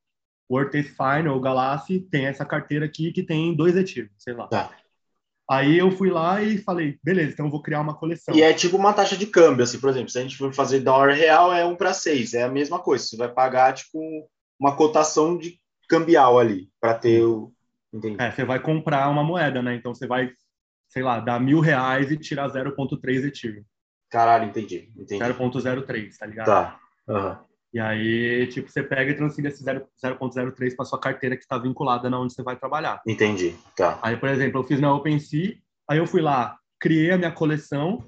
[0.53, 4.49] o Earth Fine ou Galassi tem essa carteira aqui que tem dois ativos, sei lá.
[4.49, 4.71] Tá.
[5.51, 8.35] Aí eu fui lá e falei, beleza, então eu vou criar uma coleção.
[8.35, 10.81] E é tipo uma taxa de câmbio, assim, por exemplo, se a gente for fazer
[10.81, 13.03] dólar real, é um para seis, é a mesma coisa.
[13.03, 13.99] Você vai pagar, tipo,
[14.61, 17.51] uma cotação de cambial ali, para ter o.
[17.91, 18.17] Entendi.
[18.21, 19.75] É, você vai comprar uma moeda, né?
[19.75, 20.31] Então você vai,
[20.88, 23.65] sei lá, dar mil reais e tirar 0,3 Ethereum.
[24.11, 24.91] Caralho, entendi.
[24.97, 25.23] entendi.
[25.25, 26.47] 0,03, tá ligado?
[26.47, 26.81] Tá.
[27.09, 27.52] Uhum.
[27.72, 32.11] E aí, tipo, você pega e transfere esse 0.03 para sua carteira que está vinculada
[32.11, 33.00] na onde você vai trabalhar.
[33.06, 33.98] Entendi, tá.
[34.02, 35.56] Aí, por exemplo, eu fiz na OpenSea,
[35.88, 38.06] aí eu fui lá, criei a minha coleção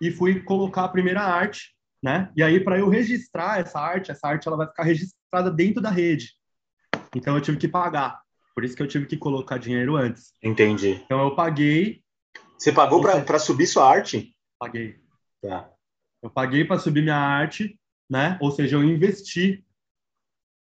[0.00, 2.32] e fui colocar a primeira arte, né?
[2.36, 5.90] E aí, para eu registrar essa arte, essa arte ela vai ficar registrada dentro da
[5.90, 6.32] rede.
[7.14, 8.20] Então, eu tive que pagar.
[8.56, 10.32] Por isso que eu tive que colocar dinheiro antes.
[10.42, 11.00] Entendi.
[11.04, 12.02] Então, eu paguei.
[12.58, 14.34] Você pagou para subir sua arte?
[14.58, 14.96] Paguei.
[15.40, 15.70] Tá.
[16.20, 18.38] Eu paguei para subir minha arte né?
[18.40, 19.64] Ou seja, eu investi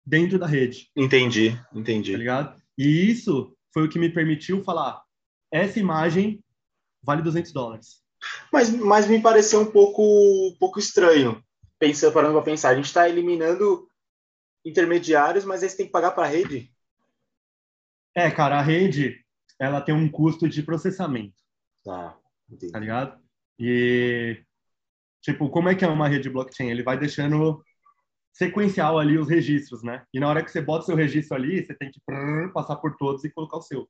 [0.04, 0.90] dentro da rede.
[0.96, 2.12] Entendi, entendi.
[2.12, 2.62] Tá ligado?
[2.76, 5.02] E isso foi o que me permitiu falar:
[5.50, 6.42] essa imagem
[7.02, 8.02] vale 200 dólares.
[8.52, 11.42] Mas, mas me pareceu um pouco, um pouco estranho,
[11.78, 12.70] pensando, parando para pensar.
[12.70, 13.88] A gente está eliminando
[14.64, 16.70] intermediários, mas você tem que pagar para a rede?
[18.14, 19.24] É, cara, a rede
[19.58, 21.34] ela tem um custo de processamento.
[21.84, 22.18] Tá,
[22.50, 22.72] entendi.
[22.72, 23.22] Tá ligado?
[23.58, 24.42] E
[25.22, 26.70] Tipo, como é que é uma rede blockchain?
[26.70, 27.62] Ele vai deixando
[28.33, 30.04] sequencial ali os registros, né?
[30.14, 32.76] E na hora que você bota o seu registro ali, você tem que prrr, passar
[32.76, 33.88] por todos e colocar o seu.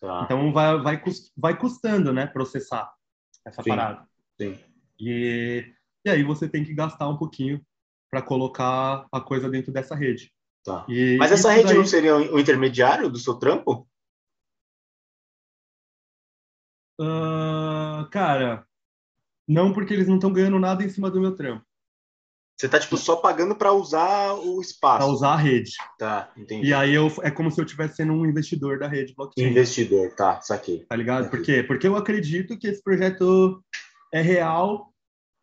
[0.00, 0.22] Tá.
[0.24, 1.02] Então vai, vai,
[1.36, 2.26] vai custando, né?
[2.26, 2.92] Processar
[3.46, 4.06] essa sim, parada.
[4.40, 4.58] Sim.
[4.98, 5.72] E,
[6.04, 7.64] e aí você tem que gastar um pouquinho
[8.10, 10.32] para colocar a coisa dentro dessa rede.
[10.64, 10.84] Tá.
[10.88, 11.76] E, Mas essa rede daí...
[11.76, 13.88] não seria o intermediário do seu trampo?
[17.00, 18.66] Uh, cara,
[19.48, 21.64] não, porque eles não estão ganhando nada em cima do meu trampo.
[22.62, 24.98] Você tá, tipo, só pagando para usar o espaço.
[24.98, 25.72] Para usar a rede.
[25.98, 26.68] Tá, entendi.
[26.68, 29.48] E aí eu, é como se eu estivesse sendo um investidor da rede blockchain.
[29.48, 30.84] Investidor, tá, saquei.
[30.88, 31.24] Tá ligado?
[31.24, 31.38] Saquei.
[31.38, 31.62] Por quê?
[31.64, 33.60] Porque eu acredito que esse projeto
[34.12, 34.92] é real,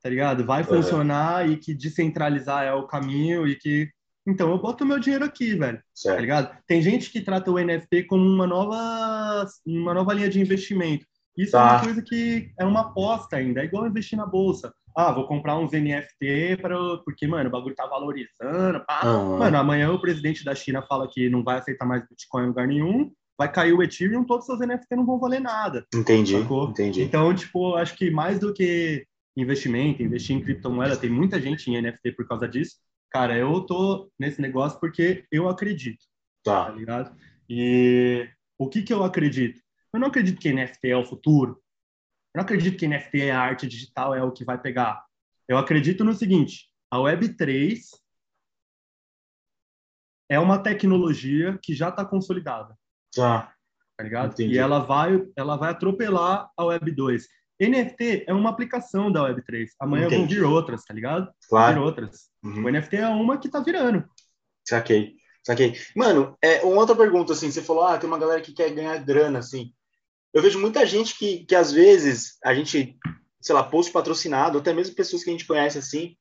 [0.01, 0.45] tá ligado?
[0.45, 1.53] Vai funcionar uhum.
[1.53, 3.89] e que descentralizar é o caminho e que.
[4.25, 5.77] Então, eu boto meu dinheiro aqui, velho.
[5.77, 6.15] Tá certo.
[6.15, 6.57] Tá ligado?
[6.67, 11.05] Tem gente que trata o NFT como uma nova, uma nova linha de investimento.
[11.39, 11.60] Isso tá.
[11.60, 14.73] é uma coisa que é uma aposta ainda, é igual investir na bolsa.
[14.93, 16.75] Ah, vou comprar uns NFT para
[17.06, 18.84] porque, mano, o bagulho tá valorizando.
[18.86, 19.06] Pá.
[19.06, 19.38] Uhum.
[19.38, 22.67] Mano, amanhã o presidente da China fala que não vai aceitar mais Bitcoin em lugar
[22.67, 25.86] nenhum, vai cair o Ethereum, todos os seus NFT não vão valer nada.
[25.95, 26.69] Entendi, sacou?
[26.71, 27.02] entendi.
[27.02, 29.06] Então, tipo, acho que mais do que
[29.38, 32.75] investimento, investir em criptomoeda, tem muita gente em NFT por causa disso.
[33.10, 36.04] Cara, eu tô nesse negócio porque eu acredito.
[36.43, 36.65] Tá.
[36.65, 37.15] tá ligado?
[37.49, 39.62] E o que que eu acredito?
[39.93, 41.62] Eu não acredito que NFT é o futuro.
[42.34, 45.04] Eu não acredito que NFT é a arte digital, é o que vai pegar.
[45.47, 47.80] Eu acredito no seguinte: a Web3
[50.30, 52.78] é uma tecnologia que já está consolidada.
[53.15, 53.52] Tá.
[53.97, 54.34] Tá ligado?
[54.34, 54.56] Entendi.
[54.56, 57.28] E ela vai, ela vai atropelar a Web 2.
[57.62, 59.71] NFT é uma aplicação da Web 3.
[59.80, 60.17] Amanhã Entendi.
[60.17, 61.30] vão vir outras, tá ligado?
[61.49, 61.73] Claro.
[61.73, 62.30] Vão vir outras.
[62.43, 62.65] Uhum.
[62.65, 64.08] O NFT é uma que tá virando.
[64.65, 65.15] Saquei.
[65.43, 65.75] Saquei.
[65.95, 68.97] Mano, é, uma outra pergunta, assim, você falou, ah, tem uma galera que quer ganhar
[69.04, 69.73] grana, assim
[70.34, 72.98] eu vejo muita gente que, que às vezes a gente,
[73.42, 76.15] sei lá, post patrocinado, até mesmo pessoas que a gente conhece assim,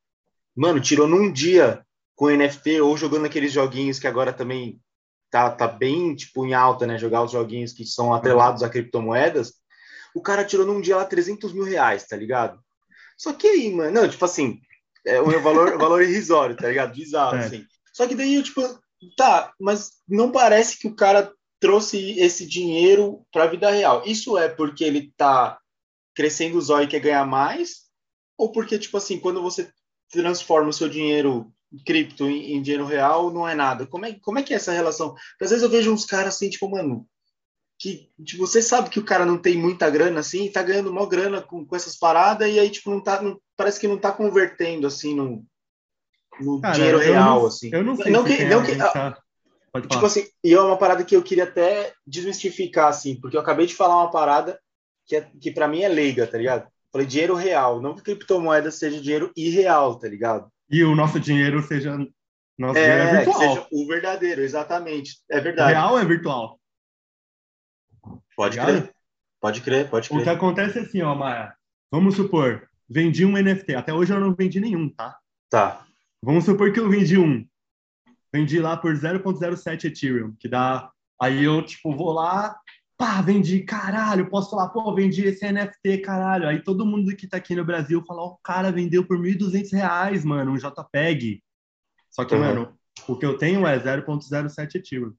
[0.57, 1.85] mano, tirou num dia
[2.17, 4.81] com NFT ou jogando aqueles joguinhos que agora também
[5.31, 6.99] tá, tá bem, tipo, em alta, né?
[6.99, 9.53] Jogar os joguinhos que são atrelados a criptomoedas.
[10.15, 12.59] O cara tirou num dia lá 300 mil reais, tá ligado?
[13.17, 14.61] Só que aí, mano, não, tipo assim,
[15.07, 16.95] é um valor, valor irrisório, tá ligado?
[16.95, 17.41] Bizarro, é.
[17.41, 17.67] assim.
[17.93, 18.63] Só que daí, eu, tipo,
[19.17, 24.03] tá, mas não parece que o cara trouxe esse dinheiro para a vida real.
[24.07, 25.59] Isso é porque ele tá
[26.15, 27.89] crescendo o zóio e quer ganhar mais?
[28.37, 29.71] Ou porque, tipo assim, quando você
[30.11, 31.53] transforma o seu dinheiro
[31.85, 33.87] cripto em, em, dinheiro real, não é nada?
[33.87, 35.11] Como é, como é que é essa relação?
[35.11, 37.07] Porque às vezes eu vejo uns caras assim, tipo, mano,
[37.79, 41.07] que tipo, você sabe que o cara não tem muita grana assim, tá ganhando maior
[41.07, 44.11] grana com, com essas paradas e aí tipo não tá, não, parece que não tá
[44.11, 45.45] convertendo assim no,
[46.41, 47.71] no cara, dinheiro real não, assim.
[47.73, 48.73] Eu não sei não que, não que,
[49.73, 53.41] ah, tipo assim, e é uma parada que eu queria até desmistificar assim, porque eu
[53.41, 54.59] acabei de falar uma parada
[55.07, 56.69] que é, que para mim é leiga, tá ligado?
[56.93, 60.51] Falei dinheiro real, não que criptomoeda seja dinheiro irreal, tá ligado?
[60.71, 61.97] E o nosso dinheiro seja
[62.59, 63.41] nosso é, dinheiro é virtual.
[63.41, 65.19] seja o verdadeiro, exatamente.
[65.31, 65.73] É verdade.
[65.73, 66.61] Real é virtual.
[68.37, 68.93] Pode crer.
[69.41, 70.21] Pode crer, pode crer.
[70.21, 71.55] O que acontece é assim, ó, Maia.
[71.91, 73.75] Vamos supor, vendi um NFT.
[73.75, 75.17] Até hoje eu não vendi nenhum, tá?
[75.49, 75.87] Tá.
[76.23, 77.47] Vamos supor que eu vendi um.
[78.33, 80.91] Vendi lá por 0.07 Ethereum, que dá.
[81.21, 82.57] Aí eu, tipo, vou lá,
[82.97, 86.49] pá, vendi, caralho, posso falar, pô, vendi esse NFT, caralho.
[86.49, 89.19] Aí todo mundo que tá aqui no Brasil fala, ó, oh, o cara vendeu por
[89.19, 91.43] 1.200 reais, mano, um JPEG.
[92.11, 92.41] Só que, uhum.
[92.41, 95.15] mano, o que eu tenho é 0.07 Ethereum.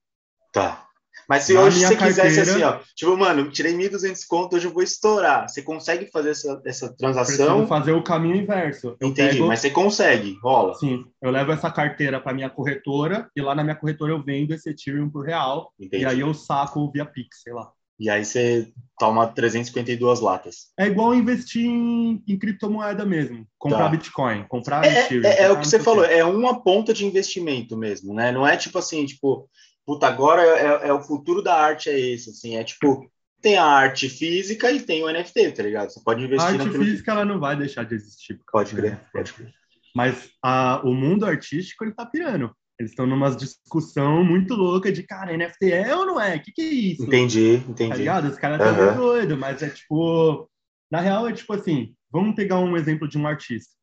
[0.51, 0.88] Tá.
[1.27, 2.29] Mas se Na hoje você carteira...
[2.29, 5.47] quisesse assim, ó, tipo, mano, tirei 1.200 conto, hoje eu vou estourar.
[5.47, 7.35] Você consegue fazer essa, essa transação?
[7.35, 8.95] Preciso fazer o caminho inverso.
[8.99, 9.47] Eu Entendi, pego...
[9.47, 10.73] mas você consegue, rola.
[10.75, 14.53] Sim, eu levo essa carteira para minha corretora e lá na minha corretora eu vendo
[14.53, 15.73] esse Ethereum por real.
[15.79, 16.03] Entendi.
[16.03, 17.71] E aí eu saco via Pix, sei lá.
[17.99, 20.69] E aí você toma 352 latas.
[20.77, 23.45] É igual investir em, em criptomoeda mesmo.
[23.57, 23.89] Comprar tá.
[23.89, 25.25] Bitcoin, comprar é, Ethereum.
[25.25, 28.31] É, é o que você falou, é uma ponta de investimento mesmo, né?
[28.31, 29.49] Não é tipo assim, tipo,
[29.89, 33.57] puta, agora é, é, é, o futuro da arte é esse, assim, é tipo, tem
[33.57, 35.89] a arte física e tem o NFT, tá ligado?
[35.89, 37.09] Você pode investir A arte física, que...
[37.09, 38.39] ela não vai deixar de existir.
[38.51, 39.51] Pode crer, pode crer.
[39.95, 42.55] Mas a, o mundo artístico, ele tá pirando.
[42.79, 46.35] Eles estão numa discussão muito louca de, cara, NFT é ou não é?
[46.35, 47.03] O que, que é isso?
[47.03, 47.89] Entendi, entendi.
[47.89, 48.29] Tá ligado?
[48.29, 48.95] Os caras estão uhum.
[48.95, 50.47] doidos, mas é tipo.
[50.91, 53.73] Na real, é tipo assim: vamos pegar um exemplo de um artista.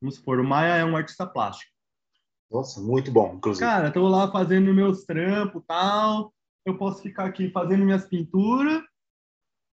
[0.00, 1.72] Vamos supor, o Maia é um artista plástico.
[2.50, 3.64] Nossa, muito bom, inclusive.
[3.64, 6.32] Cara, tô lá fazendo meus trampos tal.
[6.64, 8.82] Eu posso ficar aqui fazendo minhas pinturas.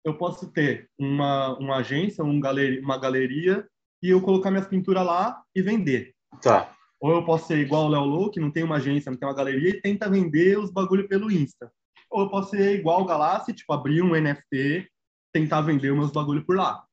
[0.04, 3.68] Eu posso ter uma, uma agência, um galeri, uma galeria,
[4.04, 6.14] e eu colocar minhas pinturas lá e vender.
[6.42, 6.72] Tá.
[7.00, 9.28] Ou eu posso ser igual o Léo Lou, que não tem uma agência, não tem
[9.28, 11.72] uma galeria, e tenta vender os bagulho pelo Insta.
[12.12, 14.88] Ou eu posso ser igual o Galassi, tipo, abrir um NFT,
[15.34, 16.85] tentar vender os meus bagulho por lá.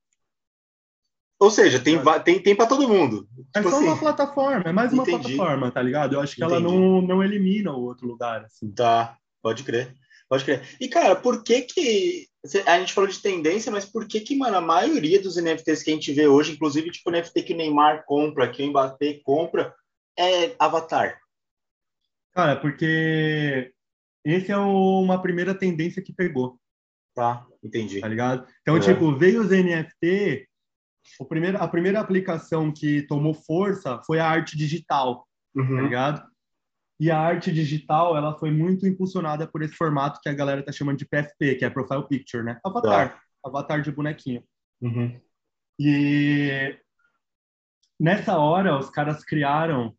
[1.43, 3.29] Ou seja, tem, tem, tem para todo mundo.
[3.53, 3.87] É tipo é só assim.
[3.87, 5.35] uma plataforma, é mais uma Entendi.
[5.35, 6.15] plataforma, tá ligado?
[6.15, 6.63] Eu acho que Entendi.
[6.63, 8.71] ela não, não elimina o outro lugar, assim.
[8.71, 9.93] Tá, pode crer.
[10.29, 10.63] Pode crer.
[10.81, 12.29] E, cara, por que que...
[12.65, 15.91] A gente falou de tendência, mas por que que, mano, a maioria dos NFTs que
[15.91, 19.19] a gente vê hoje, inclusive, tipo, o NFT que o Neymar compra, que o Mbappé
[19.25, 19.75] compra,
[20.17, 21.19] é Avatar?
[22.33, 23.73] Cara, porque
[24.25, 26.57] esse é uma primeira tendência que pegou.
[27.17, 28.01] Tá, entendi.
[28.01, 28.47] Tá ligado?
[28.63, 30.49] Então, tipo, veio os NFT
[31.29, 35.77] primeiro, a primeira aplicação que tomou força foi a arte digital, tá uhum.
[35.77, 36.33] tá ligado?
[37.01, 40.71] E a arte digital, ela foi muito impulsionada por esse formato que a galera tá
[40.71, 42.61] chamando de PFP, que é Profile Picture, né?
[42.65, 43.15] Avatar.
[43.15, 43.21] Tá.
[43.45, 44.45] Avatar de bonequinho.
[44.81, 45.21] Uhum.
[45.81, 46.79] E
[47.99, 49.97] nessa hora, os caras criaram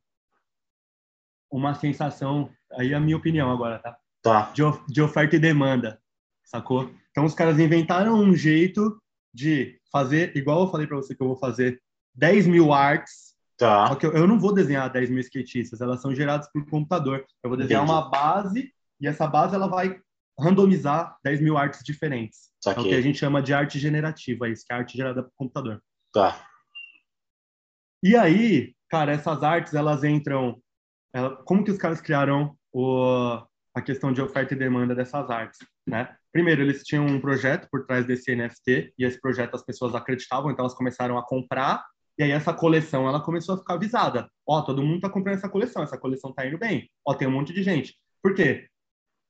[1.51, 3.97] uma sensação, aí é a minha opinião agora, tá?
[4.21, 4.51] Tá.
[4.53, 6.01] De, de oferta e demanda,
[6.43, 6.89] sacou?
[7.11, 8.97] Então os caras inventaram um jeito
[9.33, 11.79] de fazer, igual eu falei para você que eu vou fazer
[12.15, 13.35] 10 mil arts.
[13.55, 13.87] Tá.
[13.87, 17.23] Só que eu, eu, não vou desenhar 10 mil skatistas, elas são geradas por computador.
[17.43, 17.97] Eu vou desenhar Entendi.
[17.99, 20.01] uma base e essa base ela vai
[20.39, 22.51] randomizar 10 mil artes diferentes.
[22.59, 22.83] Saquei.
[22.83, 25.31] É o que a gente chama de arte generativa, isso, que é arte gerada por
[25.37, 25.81] computador.
[26.11, 26.43] Tá.
[28.01, 30.59] E aí, cara, essas artes, elas entram...
[31.13, 33.39] Ela, como que os caras criaram o,
[33.75, 36.17] a questão de oferta e demanda dessas artes, né?
[36.33, 40.49] Primeiro, eles tinham um projeto por trás desse NFT e esse projeto as pessoas acreditavam,
[40.51, 41.85] então elas começaram a comprar
[42.17, 44.27] e aí essa coleção ela começou a ficar avisada.
[44.47, 46.89] Ó, todo mundo tá comprando essa coleção, essa coleção tá indo bem.
[47.05, 47.95] Ó, tem um monte de gente.
[48.21, 48.67] Por quê?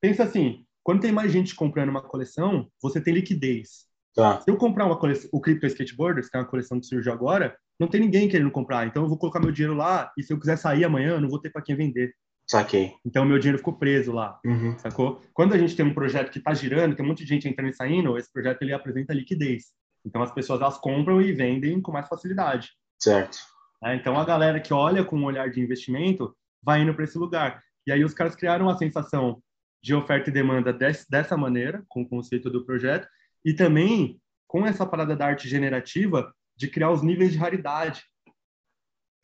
[0.02, 3.86] Pensa assim, quando tem mais gente comprando uma coleção, você tem liquidez.
[4.16, 4.40] Tá.
[4.42, 7.58] Se eu comprar uma coleção, o Crypto Skateboarders, que é uma coleção que surgiu agora,
[7.80, 8.86] não tem ninguém querendo comprar.
[8.88, 11.30] Então eu vou colocar meu dinheiro lá e se eu quiser sair amanhã, eu não
[11.30, 12.14] vou ter para quem vender.
[12.54, 12.94] Saquei.
[13.04, 14.78] Então, meu dinheiro ficou preso lá, uhum.
[14.78, 15.20] sacou?
[15.34, 17.72] Quando a gente tem um projeto que está girando, tem um monte de gente entrando
[17.72, 19.72] e saindo, esse projeto ele apresenta liquidez.
[20.06, 22.70] Então, as pessoas elas compram e vendem com mais facilidade.
[23.00, 23.40] Certo.
[23.84, 27.18] É, então, a galera que olha com um olhar de investimento vai indo para esse
[27.18, 27.60] lugar.
[27.88, 29.42] E aí, os caras criaram a sensação
[29.82, 30.72] de oferta e demanda
[31.10, 33.08] dessa maneira, com o conceito do projeto,
[33.44, 38.04] e também com essa parada da arte generativa de criar os níveis de raridade.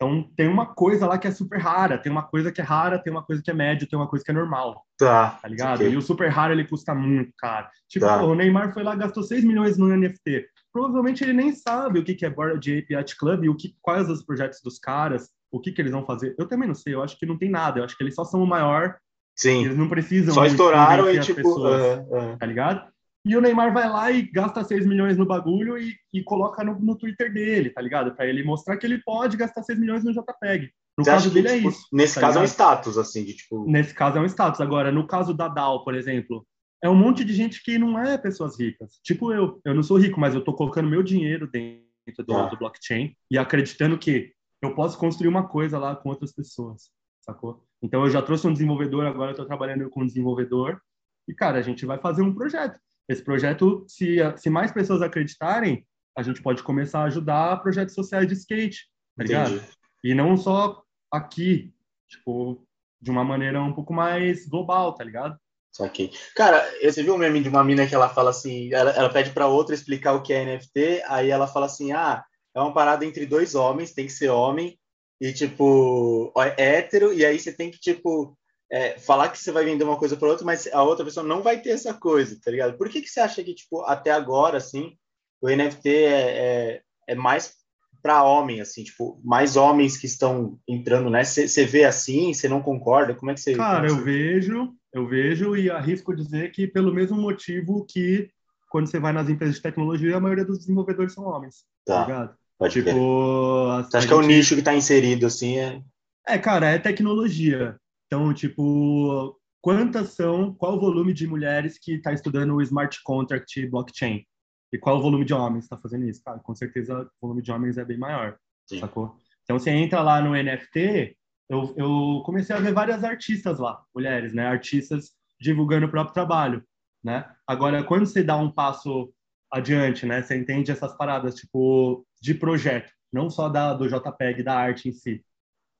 [0.01, 2.97] Então, tem uma coisa lá que é super rara, tem uma coisa que é rara,
[2.97, 4.85] tem uma coisa que é médio, tem uma coisa que é normal.
[4.97, 5.37] Tá.
[5.41, 5.81] Tá ligado?
[5.81, 5.91] Ok.
[5.91, 7.67] E o super raro ele custa muito caro.
[7.89, 8.23] Tipo, Tá.
[8.23, 10.45] o Neymar foi lá gastou 6 milhões no NFT.
[10.71, 13.75] Provavelmente ele nem sabe o que que é Board Ape Yacht Club e o que,
[13.81, 16.33] quais os projetos dos caras, o que, que eles vão fazer.
[16.39, 17.81] Eu também não sei, eu acho que não tem nada.
[17.81, 18.95] Eu acho que eles só são o maior,
[19.35, 19.65] Sim.
[19.65, 20.33] eles não precisam.
[20.33, 21.61] Só estouraram e tipo.
[21.65, 22.37] aham.
[22.37, 22.89] Tá ligado?
[23.25, 26.79] E o Neymar vai lá e gasta 6 milhões no bagulho e, e coloca no,
[26.79, 28.15] no Twitter dele, tá ligado?
[28.15, 30.71] Pra ele mostrar que ele pode gastar 6 milhões no JPEG.
[30.97, 31.87] No Você caso que, dele é tipo, isso.
[31.91, 32.53] nesse tá caso é um ligado?
[32.53, 33.65] status, assim, de tipo.
[33.69, 34.61] Nesse caso é um status.
[34.61, 36.45] Agora, no caso da DAO, por exemplo,
[36.83, 38.99] é um monte de gente que não é pessoas ricas.
[39.03, 39.59] Tipo eu.
[39.65, 41.83] Eu não sou rico, mas eu tô colocando meu dinheiro dentro
[42.25, 42.47] do, Ah.
[42.47, 46.89] do blockchain e acreditando que eu posso construir uma coisa lá com outras pessoas,
[47.21, 47.63] sacou?
[47.81, 50.81] Então eu já trouxe um desenvolvedor, agora eu tô trabalhando com um desenvolvedor
[51.27, 52.77] e, cara, a gente vai fazer um projeto.
[53.09, 58.27] Esse projeto, se, se mais pessoas acreditarem, a gente pode começar a ajudar projetos sociais
[58.27, 59.55] de skate, tá ligado?
[59.55, 59.71] Entendi.
[60.03, 61.73] E não só aqui,
[62.07, 62.63] tipo,
[63.01, 65.37] de uma maneira um pouco mais global, tá ligado?
[65.71, 66.11] Saquei.
[66.35, 69.31] Cara, você viu o meme de uma mina que ela fala assim, ela, ela pede
[69.31, 72.23] para outra explicar o que é NFT, aí ela fala assim, ah,
[72.55, 74.79] é uma parada entre dois homens, tem que ser homem,
[75.21, 78.37] e tipo, é hétero, e aí você tem que, tipo,
[78.71, 81.41] é, falar que você vai vender uma coisa para outra, mas a outra pessoa não
[81.41, 82.77] vai ter essa coisa, tá ligado?
[82.77, 84.93] Por que, que você acha que, tipo, até agora, assim,
[85.41, 87.57] o NFT é, é, é mais
[88.01, 91.23] para homem, assim, tipo, mais homens que estão entrando, né?
[91.23, 93.13] Você vê assim, você não concorda?
[93.13, 93.55] Como é que você...
[93.55, 98.29] Cara, como eu vejo, eu vejo e arrisco dizer que pelo mesmo motivo que
[98.69, 102.01] quando você vai nas empresas de tecnologia, a maioria dos desenvolvedores são homens, tá, Tá,
[102.05, 102.35] ligado?
[102.57, 102.73] pode.
[102.73, 105.81] Tipo, a- Você acha a que é o gente- nicho que está inserido, assim, é...
[106.27, 107.75] É, cara, é tecnologia.
[108.11, 113.67] Então, tipo, quantas são, qual o volume de mulheres que está estudando o smart contract
[113.67, 114.25] blockchain?
[114.73, 116.23] E qual o volume de homens está fazendo isso?
[116.23, 118.35] Cara, com certeza o volume de homens é bem maior,
[118.67, 118.79] Sim.
[118.79, 119.15] sacou?
[119.43, 121.15] Então, você entra lá no NFT,
[121.47, 124.47] eu, eu comecei a ver várias artistas lá, mulheres, né?
[124.47, 126.63] Artistas divulgando o próprio trabalho,
[127.03, 127.31] né?
[127.45, 129.13] Agora, quando você dá um passo
[129.51, 130.23] adiante, né?
[130.23, 134.91] Você entende essas paradas, tipo, de projeto, não só da, do JPEG, da arte em
[134.91, 135.23] si.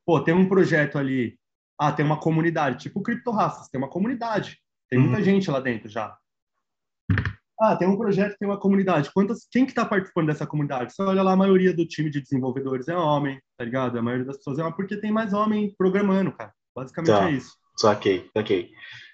[0.05, 1.39] Pô, tem um projeto ali,
[1.79, 4.57] ah, tem uma comunidade, tipo Cripto Raças, tem uma comunidade,
[4.89, 5.23] tem muita Uhum.
[5.23, 6.17] gente lá dentro já.
[7.61, 9.11] Ah, tem um projeto, tem uma comunidade.
[9.13, 10.93] Quantas, quem que tá participando dessa comunidade?
[10.93, 13.97] Você olha lá, a maioria do time de desenvolvedores é homem, tá ligado?
[13.97, 16.53] A maioria das pessoas é homem, porque tem mais homem programando, cara.
[16.73, 17.29] Basicamente Tá.
[17.29, 17.53] é isso.
[17.77, 18.71] Saquei, saquei.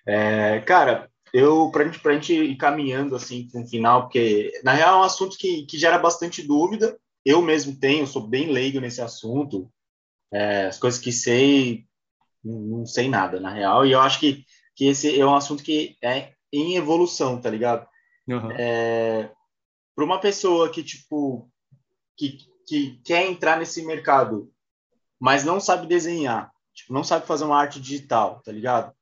[0.07, 4.73] É, cara, eu, pra gente, pra gente ir caminhando, assim, para um final, porque, na
[4.73, 6.95] real, é um assunto que, que gera bastante dúvida.
[7.25, 9.67] Eu mesmo tenho, sou bem leigo nesse assunto.
[10.31, 11.85] É, as coisas que sei,
[12.45, 13.85] não, não sei nada, na real.
[13.85, 17.87] E eu acho que, que esse é um assunto que é em evolução, tá ligado?
[18.29, 18.51] Aham.
[18.57, 19.31] É,
[19.95, 21.49] para uma pessoa que, tipo,
[22.15, 24.51] que, que quer entrar nesse mercado,
[25.19, 28.93] mas não sabe desenhar, tipo, não sabe fazer uma arte digital, tá ligado?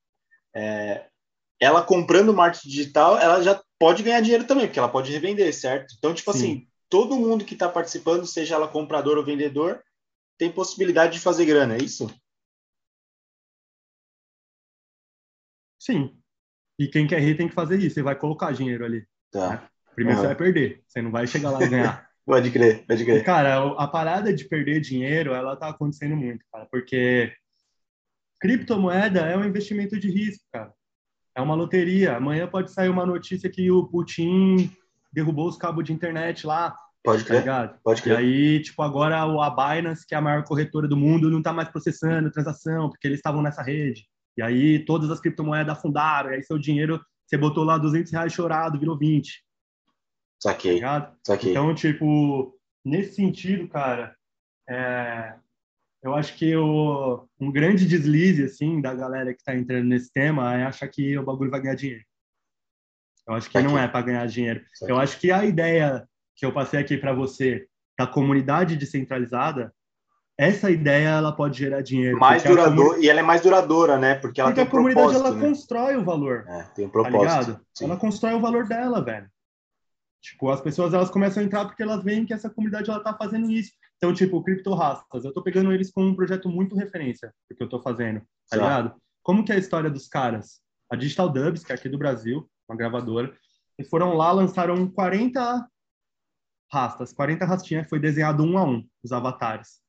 [0.55, 1.07] É,
[1.59, 5.53] ela comprando uma arte digital, ela já pode ganhar dinheiro também, porque ela pode revender,
[5.53, 5.93] certo?
[5.97, 6.37] Então, tipo Sim.
[6.37, 9.83] assim, todo mundo que está participando, seja ela comprador ou vendedor,
[10.37, 12.13] tem possibilidade de fazer grana, é isso?
[15.83, 16.15] Sim.
[16.79, 17.95] E quem quer rir tem que fazer isso.
[17.95, 19.05] Você vai colocar dinheiro ali.
[19.31, 19.69] Tá.
[19.93, 20.29] Primeiro Aham.
[20.29, 20.83] você vai perder.
[20.87, 22.07] Você não vai chegar lá e ganhar.
[22.25, 23.23] Pode crer, pode E, crer.
[23.25, 27.33] cara, a parada de perder dinheiro, ela tá acontecendo muito, cara, porque
[28.39, 30.71] criptomoeda é um investimento de risco, cara.
[31.35, 32.15] É uma loteria.
[32.15, 34.71] Amanhã pode sair uma notícia que o Putin
[35.11, 37.77] derrubou os cabos de internet lá, Pode tá crer, ligado?
[37.83, 38.17] pode E crer.
[38.17, 41.51] aí, tipo, agora o- a Binance, que é a maior corretora do mundo, não tá
[41.51, 44.07] mais processando transação, porque eles estavam nessa rede.
[44.37, 48.33] E aí todas as criptomoedas afundaram, e aí seu dinheiro, você botou lá 200 reais
[48.33, 49.43] chorado, virou 20,
[50.43, 51.15] tá Saquei, ligado?
[51.25, 51.51] saquei.
[51.51, 54.15] Então, tipo, nesse sentido, cara,
[54.69, 55.35] é,
[56.03, 60.53] eu acho que o, um grande deslize, assim, da galera que tá entrando nesse tema
[60.55, 62.03] é achar que o bagulho vai ganhar dinheiro.
[63.25, 63.85] Eu acho que não Saquei.
[63.85, 64.65] é para ganhar dinheiro.
[64.73, 64.93] Saquei.
[64.93, 66.05] Eu acho que a ideia
[66.35, 67.65] que eu passei aqui para você
[67.97, 69.73] da comunidade descentralizada,
[70.37, 72.17] essa ideia ela pode gerar dinheiro.
[72.17, 74.15] mais porque a duradoura, e ela é mais duradoura, né?
[74.15, 75.47] Porque ela Porque a tem um comunidade propósito, ela né?
[75.47, 77.59] constrói o valor É, tem um tá propósito.
[77.73, 77.85] sim.
[77.85, 79.27] Ela constrói o valor dela, velho.
[80.21, 83.13] Tipo, as pessoas elas começam a entrar porque elas veem que essa comunidade ela tá
[83.13, 83.71] fazendo isso.
[83.97, 87.55] Então, tipo, o Crypto Rastas, eu tô pegando eles como um projeto muito referência do
[87.55, 88.55] que eu tô fazendo, tá Tá.
[88.57, 88.95] ligado?
[89.21, 90.61] Como que é a história dos caras?
[90.89, 93.33] A Digital Dubs, que é aqui do Brasil, uma gravadora,
[93.77, 95.65] eles foram lá, lançaram 40
[96.71, 99.79] rastas, 40 rastinhas, foi desenhado um a um, os avatares,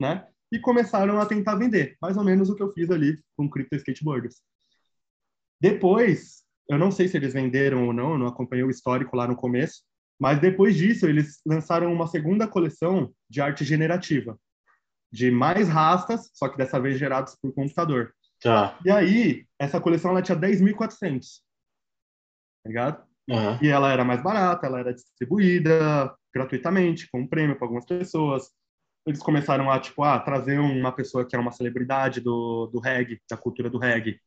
[0.00, 0.26] né?
[0.52, 3.76] E começaram a tentar vender, mais ou menos o que eu fiz ali com Crypto
[3.76, 4.40] Skateboarders.
[5.60, 9.26] Depois, eu não sei se eles venderam ou não, eu não acompanhei o histórico lá
[9.26, 9.82] no começo,
[10.18, 14.38] mas depois disso eles lançaram uma segunda coleção de arte generativa,
[15.12, 18.14] de mais rastas, só que dessa vez gerados por computador.
[18.40, 18.78] Tá.
[18.84, 21.40] E aí, essa coleção ela tinha 10.400.
[22.62, 23.04] Tá ligado?
[23.28, 23.58] Uhum.
[23.62, 28.50] E ela era mais barata, ela era distribuída gratuitamente, com um prêmio para algumas pessoas.
[29.06, 33.20] Eles começaram a, tipo, ah, trazer uma pessoa que era uma celebridade do, do reggae,
[33.28, 34.18] da cultura do reggae,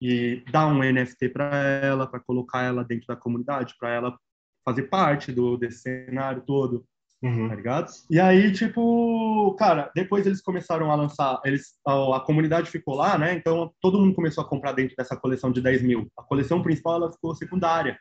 [0.00, 4.18] e dar um NFT para ela, para colocar ela dentro da comunidade, para ela
[4.64, 6.84] fazer parte do desse cenário todo,
[7.22, 7.48] Uhum.
[7.48, 7.90] tá ligado?
[8.10, 13.16] E aí, tipo, cara, depois eles começaram a lançar, eles, a, a comunidade ficou lá,
[13.16, 13.34] né?
[13.34, 16.10] Então todo mundo começou a comprar dentro dessa coleção de 10 mil.
[16.16, 17.98] A coleção principal ela ficou secundária,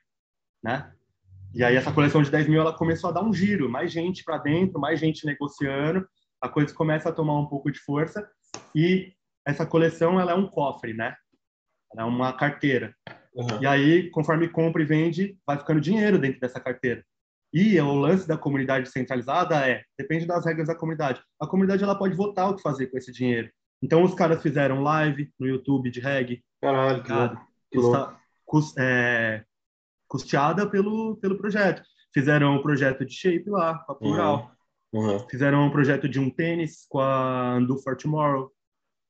[0.61, 0.91] né?
[1.53, 4.23] E aí essa coleção de 10 mil ela começou a dar um giro, mais gente
[4.23, 6.05] para dentro, mais gente negociando,
[6.45, 8.27] a coisa começa a tomar um pouco de força
[8.73, 9.13] e
[9.45, 11.15] essa coleção ela é um cofre, né?
[11.93, 12.95] Ela é uma carteira.
[13.33, 13.61] Uhum.
[13.61, 17.03] E aí, conforme compra e vende, vai ficando dinheiro dentro dessa carteira.
[17.53, 21.21] E o lance da comunidade centralizada é, depende das regras da comunidade.
[21.39, 23.49] A comunidade ela pode votar o que fazer com esse dinheiro.
[23.81, 27.37] Então os caras fizeram live no YouTube de reggae, Caralho?
[27.71, 28.01] Que louco.
[28.03, 29.43] Custa- cus- é,
[30.07, 31.81] custeada pelo, pelo projeto.
[32.13, 34.37] Fizeram um projeto de shape lá, com a Plural.
[34.39, 34.54] Uhum.
[35.29, 38.51] Fizeram um projeto de um tênis com a Do for Tomorrow,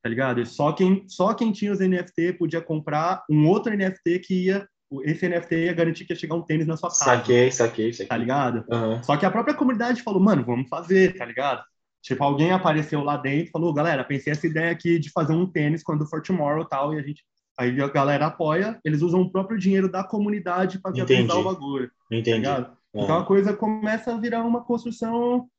[0.02, 0.42] tá ligado?
[0.42, 4.68] E só quem, só quem tinha os NFT podia comprar um outro NFT que ia.
[5.04, 7.06] Esse NFT ia garantir que ia chegar um tênis na sua casa.
[7.06, 8.08] Saquei, saquei, saquei.
[8.08, 8.64] Tá ligado?
[8.70, 9.04] Uhum.
[9.04, 11.64] Só que a própria comunidade falou, mano, vamos fazer, tá ligado?
[12.06, 15.48] Tipo, alguém apareceu lá dentro e falou, galera, pensei essa ideia aqui de fazer um
[15.48, 17.24] tênis quando for tomorrow e tal, e a gente.
[17.58, 21.88] Aí a galera apoia, eles usam o próprio dinheiro da comunidade para viabilizar o bagulho,
[21.88, 22.38] tá Entendi.
[22.38, 22.78] ligado?
[22.94, 23.04] Uhum.
[23.04, 25.50] Então a coisa começa a virar uma construção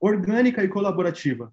[0.00, 1.52] orgânica e colaborativa.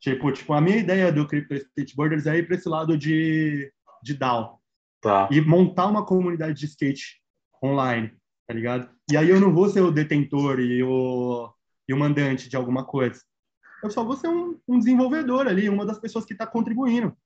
[0.00, 4.14] Tipo, tipo, a minha ideia do Crypto Skateboarders é ir para esse lado de, de
[4.14, 4.58] DAO
[5.00, 5.28] Tá.
[5.30, 7.20] e montar uma comunidade de skate
[7.62, 8.12] online,
[8.46, 8.90] tá ligado?
[9.10, 11.52] E aí eu não vou ser o detentor e o,
[11.88, 13.20] e o mandante de alguma coisa.
[13.82, 17.16] Eu só vou ser um, um desenvolvedor ali, uma das pessoas que está contribuindo.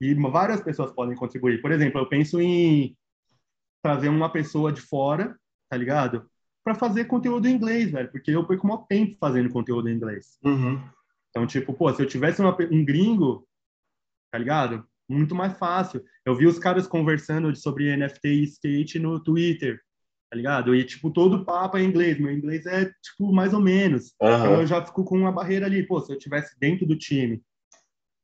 [0.00, 1.60] E várias pessoas podem contribuir.
[1.60, 2.96] Por exemplo, eu penso em
[3.82, 6.30] trazer uma pessoa de fora, tá ligado?
[6.68, 10.38] Para fazer conteúdo em inglês, velho, porque eu perco muito tempo fazendo conteúdo em inglês.
[10.44, 10.78] Uhum.
[11.30, 13.48] Então, tipo, pô, se eu tivesse uma um gringo,
[14.30, 14.86] tá ligado?
[15.08, 16.04] Muito mais fácil.
[16.26, 19.80] Eu vi os caras conversando sobre NFT e skate no Twitter,
[20.30, 20.74] tá ligado?
[20.74, 22.20] E, tipo, todo papo é em inglês.
[22.20, 24.12] Meu inglês é, tipo, mais ou menos.
[24.16, 24.60] Então, Uhum.
[24.60, 25.82] eu já fico com uma barreira ali.
[25.82, 27.42] Pô, se eu tivesse dentro do time,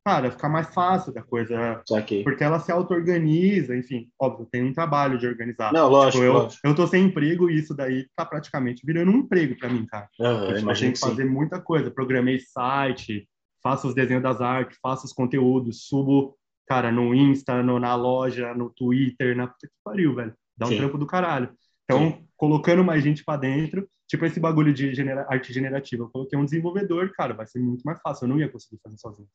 [0.05, 1.83] cara, fica mais fácil da coisa.
[2.25, 4.09] Porque ela se auto-organiza, enfim.
[4.21, 5.73] Óbvio, tem um trabalho de organizar.
[5.73, 6.61] Não, lógico, Tipo, eu, lógico.
[6.67, 10.09] eu tô sem emprego e isso daí tá praticamente virando um emprego pra mim, cara.
[10.21, 11.09] Uhum, Eu, tipo, tenho que que sim.
[11.09, 11.91] fazer muita coisa.
[11.91, 13.29] Programei site,
[13.63, 16.37] faço os desenhos das artes, faço os conteúdos, subo,
[16.69, 20.35] cara, no Insta, no- na loja, no Twitter, na puta que pariu, velho.
[20.57, 20.77] Dá um Sim.
[20.79, 21.49] trampo do caralho.
[21.85, 26.05] Então, colocando mais gente pra dentro, tipo esse bagulho de genera- arte generativa.
[26.05, 28.25] Eu coloquei um desenvolvedor, cara, vai ser muito mais fácil.
[28.25, 29.29] Eu não ia conseguir fazer sozinho.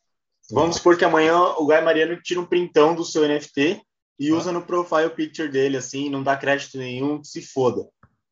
[0.52, 3.82] Vamos supor que amanhã o Guy Mariano tira um printão do seu NFT
[4.20, 4.36] e Tá.
[4.36, 7.88] usa no profile picture dele, assim, não dá crédito nenhum, se foda.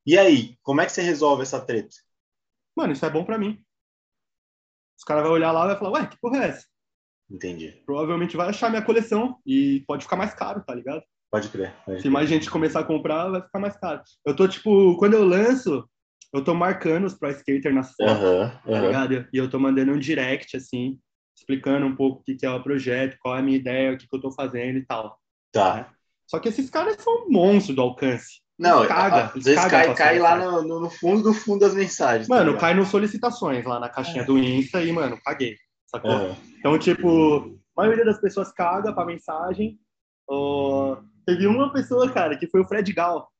[0.05, 1.95] E aí, como é que você resolve essa treta?
[2.75, 3.61] Mano, isso é bom pra mim.
[4.97, 6.65] Os caras vão olhar lá e vai falar, ué, que porra é essa?
[7.29, 7.81] Entendi.
[7.85, 11.03] Provavelmente vai achar minha coleção e pode ficar mais caro, tá ligado?
[11.29, 11.73] Pode crer.
[11.85, 12.11] Pode Se crer.
[12.11, 14.01] mais gente começar a comprar, vai ficar mais caro.
[14.25, 15.87] Eu tô, tipo, quando eu lanço,
[16.33, 19.27] eu tô marcando os pro skater nas fotos, Aham, tá ligado?
[19.33, 20.97] E eu tô mandando um direct, assim,
[21.37, 23.97] explicando um pouco o que, que é o projeto, qual é a minha ideia, o
[23.97, 25.19] que, que eu tô fazendo e tal.
[25.51, 25.93] Tá.
[26.25, 28.41] Só que esses caras são monstros do alcance.
[28.59, 32.27] Não, Caga, às vezes caga cai, cai lá no, no- fundo do fundo das mensagens.
[32.27, 32.61] tá Mano, ligado?
[32.61, 35.55] cai no solicitações lá na caixinha do Insta e, mano, caguei.
[35.85, 36.09] Sacou?
[36.11, 36.35] Aham.
[36.57, 39.79] Então, tipo, a maioria das pessoas caga pra mensagem.
[40.27, 43.31] Ó, teve uma pessoa, cara, que foi o Fred Gal,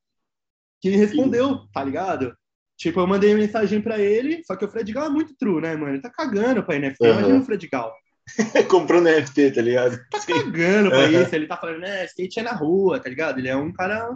[0.80, 2.38] que respondeu, tá ligado?
[2.78, 5.76] Tipo, eu mandei mensagem pra ele, só que o Fred Gal é muito true, né,
[5.76, 5.94] mano?
[5.94, 7.04] Ele tá cagando pra NFT.
[7.06, 7.20] Aham.
[7.20, 7.94] Imagina o Fred Gal.
[8.70, 9.98] Comprou no NFT, tá ligado?
[10.12, 10.44] Tá Sim.
[10.44, 11.24] cagando pra Aham.
[11.24, 11.36] isso.
[11.36, 13.40] Ele tá falando, né, skate é na rua, tá ligado?
[13.40, 14.16] Ele é um cara.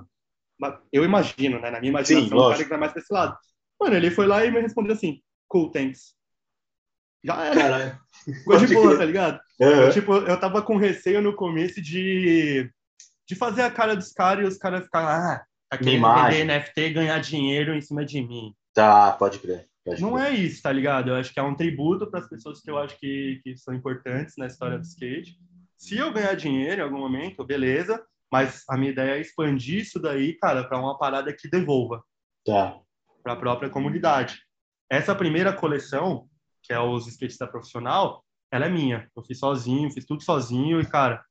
[0.93, 1.71] Eu imagino, né?
[1.71, 3.35] Na minha imaginação, Sim, um cara que vai mais pra esse lado.
[3.79, 6.13] Mano, ele foi lá e me respondeu assim: cool, thanks.
[7.23, 7.55] Já era.
[7.55, 7.99] Caralho.
[8.25, 9.39] Ficou de boa, tá ligado?
[9.59, 9.85] Aham.
[9.85, 12.69] Eu, tipo, eu tava com receio no começo de,
[13.27, 16.39] de fazer a cara dos caras e os caras ficarem, ah, tá querendo Imagem.
[16.41, 18.53] vender NFT e ganhar dinheiro em cima de mim.
[18.73, 19.67] Tá, pode crer.
[19.83, 20.25] Pode Não crer.
[20.25, 21.09] é isso, tá ligado?
[21.09, 23.73] Eu acho que é um tributo para as pessoas que eu acho que, que são
[23.73, 25.37] importantes na história do skate.
[25.77, 29.99] Se eu ganhar dinheiro em algum momento, beleza, mas a minha ideia é expandir isso
[29.99, 32.03] daí, cara, para uma parada que devolva
[32.45, 32.77] Tá.
[33.23, 34.39] para a própria comunidade.
[34.89, 36.27] Essa primeira coleção,
[36.63, 39.09] que é os skatista profissional, ela é minha.
[39.15, 41.23] Eu fiz sozinho, fiz tudo sozinho e, cara,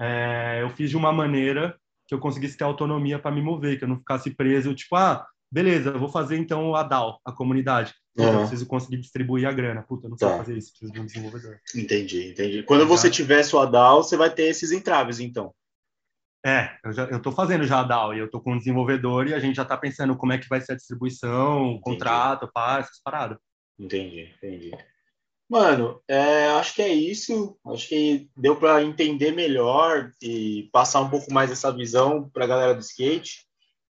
[0.00, 1.76] é, eu fiz de uma maneira
[2.06, 5.26] que eu conseguisse ter autonomia para me mover, que eu não ficasse preso, tipo, ah,
[5.50, 7.94] beleza, vou fazer então a DAO, a comunidade.
[8.16, 8.26] Uhum.
[8.26, 9.82] Eu preciso conseguir distribuir a grana.
[9.82, 10.36] Puta, eu não sei Tá.
[10.36, 11.58] fazer isso, preciso de um desenvolvedor.
[11.74, 12.62] Entendi, entendi.
[12.64, 15.54] Quando você tiver sua DAO, você vai ter esses entraves, então.
[16.44, 19.28] É, eu, já, eu tô fazendo já a DAO e eu tô com um desenvolvedor
[19.28, 22.50] e a gente já tá pensando como é que vai ser a distribuição, o contrato,
[22.52, 23.38] pá, essas paradas.
[23.78, 24.72] Entendi, entendi.
[25.52, 27.58] Mano, é, acho que é isso.
[27.66, 32.48] Acho que deu para entender melhor e passar um pouco mais essa visão para a
[32.48, 33.46] galera do skate.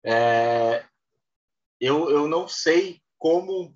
[0.06, 0.84] É,
[1.80, 3.74] eu, eu não sei como.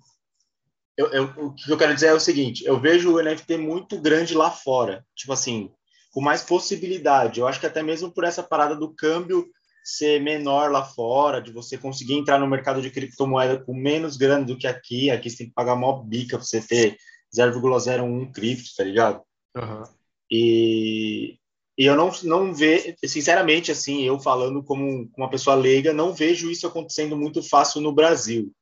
[0.94, 3.98] Eu, eu, o que eu quero dizer é o seguinte: eu vejo o NFT muito
[3.98, 5.02] grande lá fora.
[5.16, 5.72] Tipo assim,
[6.12, 7.40] com mais possibilidade.
[7.40, 9.48] Eu acho que até mesmo por essa parada do câmbio
[9.82, 14.44] ser menor lá fora, de você conseguir entrar no mercado de criptomoeda com menos grana
[14.44, 15.10] do que aqui.
[15.10, 16.98] Aqui você tem que pagar mó bica para você ter
[17.36, 19.22] 0,01 cripto, tá ligado?
[19.56, 19.82] Uhum.
[20.30, 21.38] E,
[21.76, 26.50] e eu não, não vejo, sinceramente, assim, eu falando como uma pessoa leiga, não vejo
[26.50, 28.52] isso acontecendo muito fácil no Brasil.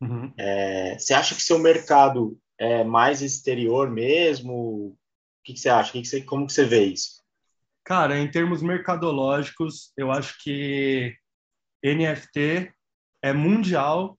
[0.00, 0.32] Uhum.
[0.36, 4.52] É, você acha que seu mercado é mais exterior mesmo?
[4.52, 4.96] O
[5.44, 5.92] que, que você acha?
[5.92, 7.22] Que que você, como que você vê isso?
[7.84, 11.16] Cara, em termos mercadológicos, eu acho que
[11.82, 12.72] NFT
[13.22, 14.18] é mundial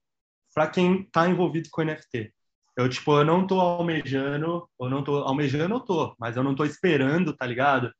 [0.53, 2.33] para quem está envolvido com NFT.
[2.79, 6.55] Eu, tipo, eu não tô almejando, eu não tô almejando, eu tô, mas eu não
[6.55, 7.91] tô esperando, tá ligado?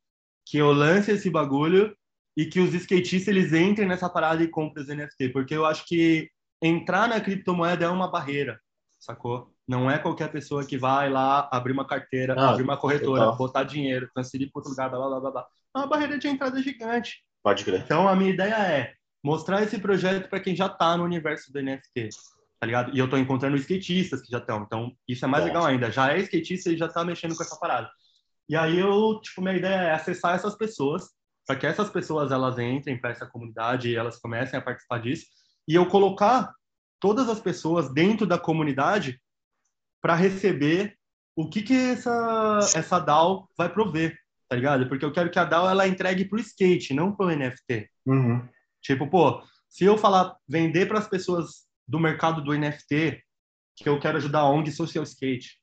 [0.46, 1.94] Que eu lance esse bagulho
[2.34, 5.84] e que os skatistas eles entrem nessa parada e comprem os NFT, porque eu acho
[5.84, 6.30] que
[6.62, 8.58] entrar na criptomoeda é uma barreira,
[8.98, 9.52] sacou?
[9.68, 13.64] Não é qualquer pessoa que vai lá abrir uma carteira, Ah, abrir uma corretora, botar
[13.64, 15.46] dinheiro, transferir para outro lugar, blá, blá, blá, blá.
[15.76, 17.22] É uma barreira de entrada gigante.
[17.42, 17.82] Pode crer.
[17.82, 21.60] Então, a minha ideia é mostrar esse projeto para quem já está no universo do
[21.60, 22.08] NFT,
[22.60, 22.94] tá ligado?
[22.94, 24.62] E eu tô encontrando skatistas que já estão.
[24.62, 25.48] Então, isso é mais Tá.
[25.48, 25.90] legal ainda.
[25.90, 27.90] Já é skatista e já tá mexendo com essa parada.
[28.48, 31.08] E aí eu, tipo, minha ideia é acessar essas pessoas,
[31.46, 35.24] para que essas pessoas elas entrem para essa comunidade e elas comecem a participar disso,
[35.66, 36.52] e eu colocar
[37.00, 39.18] todas as pessoas dentro da comunidade
[40.02, 40.96] para receber
[41.34, 44.86] o que que essa essa DAO vai prover, tá ligado?
[44.88, 47.88] Porque eu quero que a DAO ela entregue pro skate, não pro NFT.
[48.04, 48.46] Uhum.
[48.82, 53.20] Tipo, pô, se eu falar vender para as pessoas do mercado do NFT,
[53.74, 55.58] que eu quero ajudar a ONG Social Skate,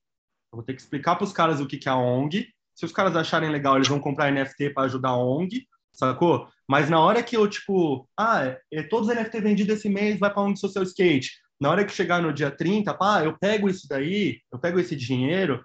[0.51, 2.49] eu vou ter que explicar para os caras o que, que é a ONG.
[2.75, 6.49] Se os caras acharem legal, eles vão comprar NFT para ajudar a ONG, sacou?
[6.67, 10.30] Mas na hora que eu, tipo, ah, é, todos os NFT vendidos esse mês vai
[10.30, 11.32] para a ONG Social Skate.
[11.59, 14.95] Na hora que chegar no dia 30, pá, eu pego isso daí, eu pego esse
[14.95, 15.63] dinheiro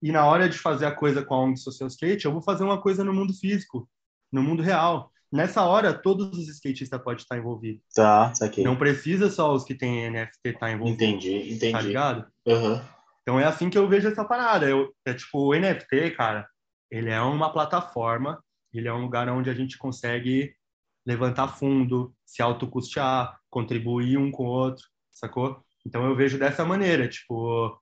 [0.00, 2.62] e na hora de fazer a coisa com a ONG Social Skate, eu vou fazer
[2.62, 3.88] uma coisa no mundo físico,
[4.30, 5.12] no mundo real.
[5.32, 7.82] Nessa hora, todos os skatistas podem estar envolvidos.
[7.94, 8.62] Tá, saquei.
[8.62, 11.86] Não precisa só os que têm NFT estar envolvidos, Entendi, tá entendi.
[11.86, 12.26] ligado?
[12.46, 12.80] Uhum.
[13.22, 14.68] Então é assim que eu vejo essa parada.
[14.68, 16.46] Eu, é tipo, o NFT, cara,
[16.90, 18.42] ele é uma plataforma,
[18.74, 20.54] ele é um lugar onde a gente consegue
[21.06, 25.62] levantar fundo, se autocustear, contribuir um com o outro, sacou?
[25.86, 27.80] Então eu vejo dessa maneira, tipo,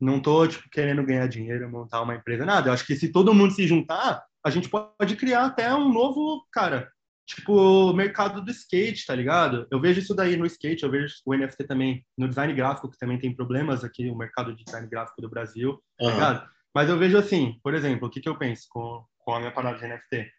[0.00, 2.68] não tô tipo querendo ganhar dinheiro, montar uma empresa, nada.
[2.68, 6.46] Eu acho que se todo mundo se juntar, a gente pode criar até um novo,
[6.52, 6.90] cara,
[7.26, 9.66] tipo, mercado do skate, tá ligado?
[9.70, 12.98] Eu vejo isso daí no skate, eu vejo o NFT também no design gráfico, que
[12.98, 16.10] também tem problemas aqui, o mercado de design gráfico do Brasil, tá Uhum.
[16.12, 16.50] ligado?
[16.74, 19.52] Mas eu vejo assim, por exemplo, o que, que eu penso com, com a minha
[19.52, 20.30] parada de NFT?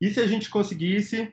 [0.00, 1.32] E se a gente conseguisse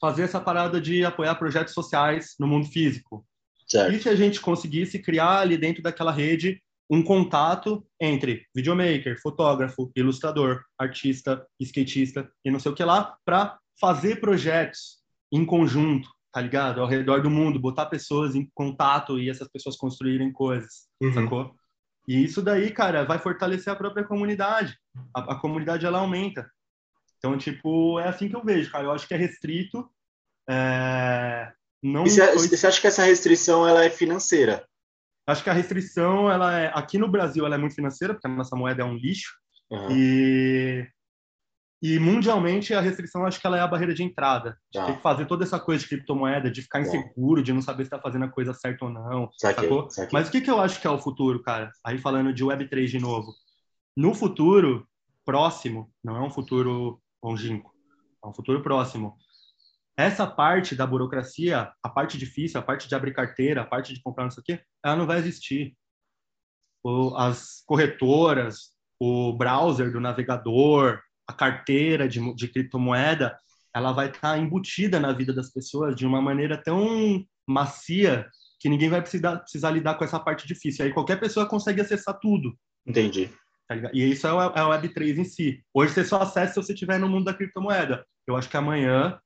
[0.00, 3.26] fazer essa parada de apoiar projetos sociais no mundo físico?
[3.66, 3.92] Certo.
[3.94, 9.90] E se a gente conseguisse criar ali dentro daquela rede um contato entre videomaker, fotógrafo,
[9.96, 14.98] ilustrador, artista, skatista e não sei o que lá, para fazer projetos
[15.32, 16.80] em conjunto, tá ligado?
[16.80, 21.12] Ao redor do mundo, botar pessoas em contato e essas pessoas construírem coisas, Uhum.
[21.12, 21.54] sacou?
[22.08, 24.76] E isso daí, cara, vai fortalecer a própria comunidade.
[25.12, 26.48] A, a comunidade, ela aumenta.
[27.18, 28.84] Então, tipo, é assim que eu vejo, cara.
[28.84, 29.90] Eu acho que é restrito.
[30.48, 34.64] é, Não E você, foi- você acha que essa restrição ela é financeira?
[35.26, 38.30] Acho que a restrição, ela é aqui no Brasil, ela é muito financeira, porque a
[38.30, 39.34] nossa moeda é um lixo.
[39.70, 39.88] Uhum.
[39.90, 40.86] E
[41.82, 44.58] e mundialmente a restrição, acho que ela é a barreira de entrada.
[44.72, 44.86] De Tá.
[44.86, 46.86] ter que fazer toda essa coisa de criptomoeda, de ficar Tá.
[46.86, 49.30] inseguro, de não saber se está fazendo a coisa certa ou não.
[49.38, 50.08] Saquei, saquei.
[50.12, 51.70] Mas o que, que eu acho que é o futuro, cara?
[51.84, 53.30] Aí falando de Web3 de novo.
[53.94, 54.88] No futuro
[55.24, 57.72] próximo, não é um futuro longínquo,
[58.24, 59.14] é um futuro próximo.
[59.96, 64.02] Essa parte da burocracia, a parte difícil, a parte de abrir carteira, a parte de
[64.02, 65.74] comprar não sei o quê, ela não vai existir.
[66.84, 68.70] O- as corretoras,
[69.00, 73.36] o browser do navegador, a carteira de, de criptomoeda,
[73.74, 78.26] ela vai estar embutida na vida das pessoas de uma maneira tão macia
[78.60, 80.84] que ninguém vai precisar, precisar lidar com essa parte difícil.
[80.84, 82.56] Aí qualquer pessoa consegue acessar tudo.
[82.86, 83.28] Entendi.
[83.68, 83.74] tá?
[83.92, 85.62] E isso é é o Web3 em si.
[85.74, 88.06] Hoje você só acessa se você estiver no mundo da criptomoeda.
[88.26, 89.18] eu acho que amanhã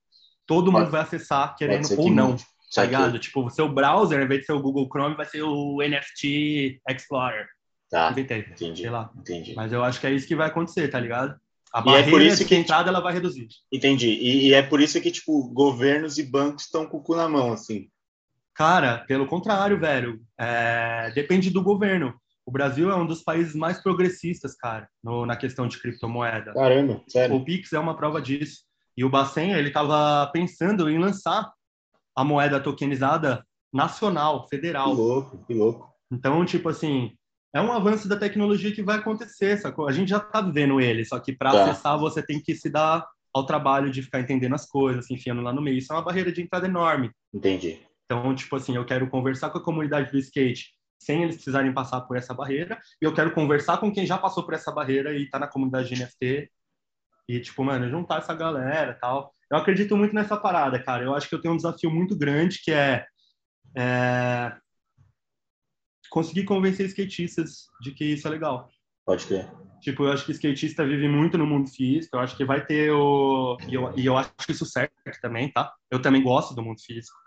[0.45, 2.35] todo mundo Pode- vai acessar, querendo ou que não.
[2.73, 3.19] Tá ligado?
[3.19, 6.79] Tipo, o seu browser, ao invés de ser o Google Chrome, vai ser o NFT
[6.89, 7.45] Explorer.
[7.89, 8.81] Tá, Inventei, entendi.
[8.83, 9.11] sei lá.
[9.17, 9.53] Entendi.
[9.53, 11.35] Mas eu acho que é isso que vai acontecer, tá ligado?
[11.73, 13.47] A E é barreira por isso de que- entrada ela vai reduzir.
[13.71, 14.07] Entendi.
[14.07, 17.27] E, e é por isso que, tipo, governos e bancos estão com o cu na
[17.27, 17.89] mão, assim.
[18.53, 20.21] Cara, pelo contrário, velho.
[20.39, 22.13] É, Depende do governo.
[22.45, 26.53] O Brasil é um dos países mais progressistas, cara, no- na questão de criptomoeda.
[26.53, 27.35] Caramba, sério.
[27.35, 28.61] O Pix é uma prova disso.
[29.01, 31.51] E o Bacen, ele estava pensando em lançar
[32.15, 33.43] a moeda tokenizada
[33.73, 34.93] nacional, Que federal.
[34.93, 35.91] louco, que louco.
[36.11, 37.11] Então, tipo assim,
[37.51, 39.87] é um avanço da tecnologia que vai acontecer, sacou?
[39.87, 41.63] A gente já tá vivendo ele, só que para Tá.
[41.63, 45.41] acessar você tem que se dar ao trabalho de ficar entendendo as coisas, se enfiando
[45.41, 45.79] lá no meio.
[45.79, 47.09] Isso é uma barreira de entrada enorme.
[47.33, 47.79] Entendi.
[48.05, 52.01] Então, tipo assim, eu quero conversar com a comunidade do skate sem eles precisarem passar
[52.01, 55.27] por essa barreira, e eu quero conversar com quem já passou por essa barreira e
[55.27, 56.51] tá na comunidade de NFT,
[57.27, 59.33] e, tipo, mano, juntar essa galera tal.
[59.49, 61.03] Eu acredito muito nessa parada, cara.
[61.03, 63.05] Eu acho que eu tenho um desafio muito grande, que é,
[63.75, 64.53] é
[66.09, 68.69] conseguir convencer skatistas de que isso é legal.
[69.05, 69.49] Pode crer.
[69.81, 72.91] Tipo, eu acho que skatista vive muito no mundo físico, eu acho que vai ter
[72.91, 73.57] o...
[73.67, 75.73] E eu, e eu acho que isso certo também, tá?
[75.89, 77.17] Eu também gosto do mundo físico.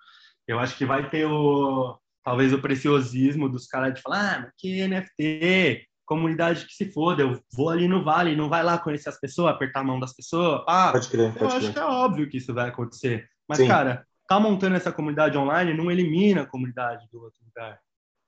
[0.47, 1.99] Eu acho que vai ter o...
[2.22, 7.41] Talvez o preciosismo dos caras de falar, ah, que NFT, comunidade que se foda, eu
[7.53, 10.63] vou ali no vale, não vai lá conhecer as pessoas, apertar a mão das pessoas.
[10.69, 11.73] Ah, Pode crer, eu pode acho crer.
[11.73, 13.27] que é óbvio que isso vai acontecer.
[13.49, 13.69] Mas, Sim.
[13.69, 17.79] cara, tá montando essa comunidade online não elimina a comunidade do outro lugar.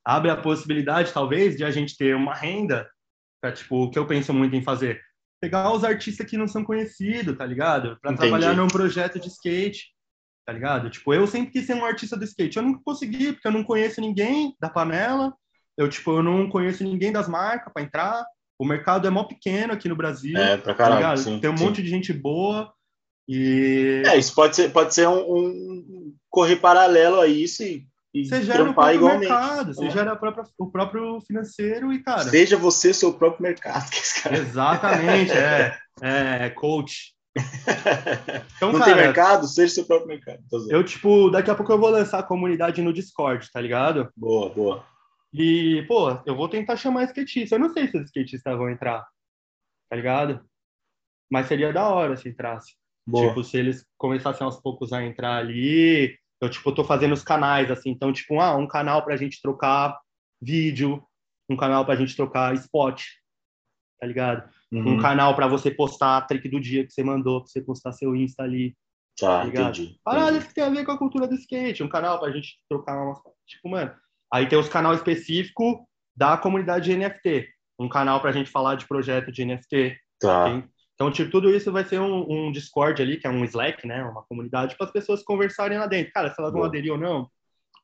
[0.04, 2.88] Abre a possibilidade, talvez, de a gente ter uma renda,
[3.40, 5.00] pra, tipo, o que eu penso muito em fazer.
[5.40, 7.98] Pegar os artistas que não são conhecidos, tá ligado?
[8.00, 8.28] Pra Entendi.
[8.30, 9.88] trabalhar num projeto de skate,
[10.46, 10.88] tá ligado?
[10.90, 12.56] Tipo, eu sempre quis ser um artista do skate.
[12.56, 15.34] Eu nunca consegui, porque eu não conheço ninguém da panela.
[15.76, 18.24] Eu, tipo, eu não conheço ninguém das marcas pra entrar.
[18.58, 20.36] O mercado é mó pequeno aqui no Brasil.
[20.36, 20.96] É, pra tá caralho.
[20.96, 21.18] ligado?
[21.18, 21.64] sim, Tem um sim.
[21.64, 22.72] monte de gente boa.
[23.28, 28.24] E É, isso pode ser, pode ser um, um correr paralelo a isso e, e
[28.24, 29.28] você gera o próprio igualmente.
[29.28, 29.90] mercado, você É.
[29.90, 32.22] gera própria- o próprio financeiro e, cara.
[32.22, 33.90] Seja você seu próprio mercado.
[34.22, 34.38] Cara...
[34.38, 37.14] Exatamente, é, é coach.
[38.56, 39.46] Então, Não cara, tem mercado?
[39.46, 40.38] Seja seu próprio mercado.
[40.70, 44.08] Eu, tipo, daqui a pouco eu vou lançar a comunidade no Discord, tá ligado?
[44.16, 44.84] Boa, boa.
[45.38, 47.56] E, pô, eu vou tentar chamar skatista.
[47.56, 49.06] Eu não sei se os skatistas vão entrar,
[49.90, 50.44] tá ligado?
[51.30, 52.74] Mas seria da hora se entrasse.
[53.06, 53.28] Boa.
[53.28, 57.70] Tipo, se eles começassem aos poucos a entrar ali, eu, tipo, tô fazendo os canais,
[57.70, 57.90] assim.
[57.90, 59.98] Então, tipo, ah, um canal pra gente trocar
[60.40, 61.04] vídeo,
[61.50, 63.02] um canal pra gente trocar spot,
[64.00, 64.48] tá ligado?
[64.72, 65.00] Um Uhum.
[65.00, 68.16] canal pra você postar a trick do dia que você mandou, pra você postar seu
[68.16, 68.76] Insta ali.
[69.18, 69.70] Tá, ligado?
[69.70, 69.98] entendi.
[70.04, 71.82] Paradas que tem a ver com a cultura do skate.
[71.82, 73.18] Um canal pra gente trocar umas...
[73.46, 73.94] Tipo, mano...
[74.32, 77.48] Aí tem os canal específico da comunidade de NFT.
[77.78, 79.96] Um canal pra gente falar de projeto de NFT.
[80.20, 80.44] Tá.
[80.44, 80.64] Tem-
[80.94, 84.02] Então, tipo, tudo isso vai ser um, um Discord ali, que é um Slack, né?
[84.02, 86.12] Uma comunidade para as pessoas conversarem lá dentro.
[86.12, 86.68] Cara, se elas vão Boa.
[86.68, 87.30] aderir ou não,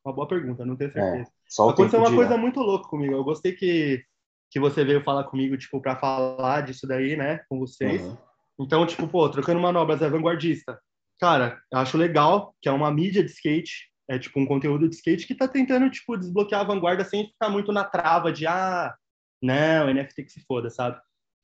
[0.04, 1.30] uma boa pergunta, não tenho certeza.
[1.46, 3.14] Só o Aconteceu uma coisa muito louca comigo.
[3.14, 4.02] Eu gostei que,
[4.50, 7.40] que você veio falar comigo, tipo, para falar disso daí, né?
[7.48, 8.02] Com vocês.
[8.02, 8.16] Uhum.
[8.60, 10.80] Então, tipo, pô, trocando manobras é vanguardista.
[11.20, 14.96] Cara, eu acho legal que é uma mídia de skate, é tipo um conteúdo de
[14.96, 18.94] skate que tá tentando, tipo, desbloquear a vanguarda sem ficar muito na trava de, ah,
[19.42, 21.00] não, NFT que se foda, sabe?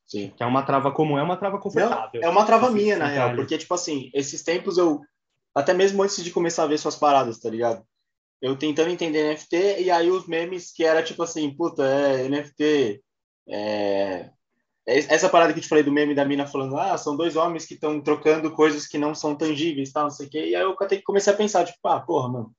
[0.06, 0.32] Sim.
[0.36, 2.22] Que é uma trava comum, é uma trava Não, confortável.
[2.22, 5.00] é uma trava Você minha, na real, porque, tipo assim, esses tempos eu.
[5.54, 7.84] Até mesmo antes de começar a ver suas paradas, tá ligado?
[8.40, 13.02] Eu tentando entender NFT, e aí os memes que era tipo assim, puta, é NFT.
[13.48, 14.30] É...
[14.88, 17.36] é Essa parada que eu te falei do meme da mina falando, ah, são dois
[17.36, 20.38] homens que estão trocando coisas que não são tangíveis, tal, não sei o quê.
[20.48, 22.52] E aí eu até comecei a pensar, tipo, ah, porra, mano.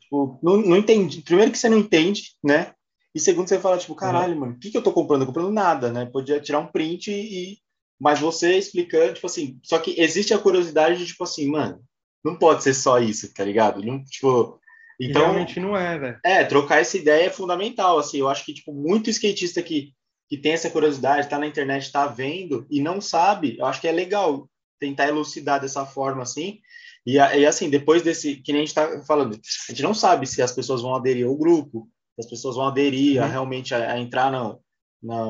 [0.00, 1.20] Tipo, não, não entendi.
[1.20, 2.72] Primeiro que você não entende, né?
[3.14, 5.22] E segundo, você fala, tipo, caralho, mano, o que, que eu tô comprando?
[5.22, 6.06] Eu tô comprando nada, né?
[6.06, 7.58] Podia tirar um print e.
[8.00, 11.82] Mas você explicando, tipo assim, só que existe a curiosidade de, tipo assim, mano,
[12.24, 13.84] não pode ser só isso, tá ligado?
[13.84, 14.58] Não, tipo.
[15.00, 16.20] Então, realmente não é, velho.
[16.24, 19.92] é, trocar essa ideia é fundamental, assim, eu acho que, tipo, muito skatista que,
[20.28, 23.88] que tem essa curiosidade, tá na internet, tá vendo e não sabe, eu acho que
[23.88, 24.48] é legal
[24.78, 26.60] tentar elucidar dessa forma, assim,
[27.06, 29.34] e, a- e assim, depois desse, que nem a gente tá falando,
[29.68, 32.66] a gente não sabe se as pessoas vão aderir ao grupo, se as pessoas vão
[32.66, 33.30] aderir a, Uhum.
[33.30, 34.56] realmente a, a entrar na,
[35.02, 35.24] na,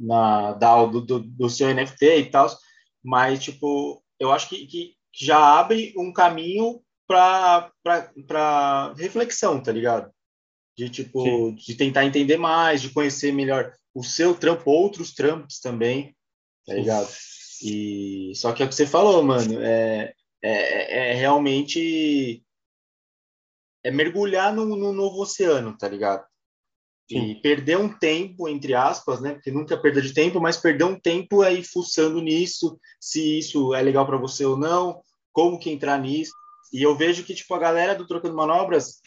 [0.00, 2.48] na DAO do, do, do seu NFT e tal,
[3.02, 10.10] mas, tipo, eu acho que, que já abre um caminho para reflexão, tá ligado?
[10.76, 11.54] De tipo, Sim.
[11.54, 16.16] de tentar entender mais, de conhecer melhor o seu trampo, outros trampos também,
[16.66, 17.08] tá ligado?
[17.62, 20.12] E só que é o que você falou, mano, é,
[20.42, 22.42] é, é realmente
[23.84, 26.24] é mergulhar no, no novo oceano, tá ligado?
[27.10, 27.40] E Sim.
[27.42, 29.34] perder um tempo, entre aspas, né?
[29.34, 33.74] Porque nunca é perda de tempo, mas perder um tempo aí fuçando nisso, se isso
[33.74, 36.32] é legal para você ou não, como que entrar nisso.
[36.72, 39.00] E eu vejo que, tipo, a galera do Trocando Manobras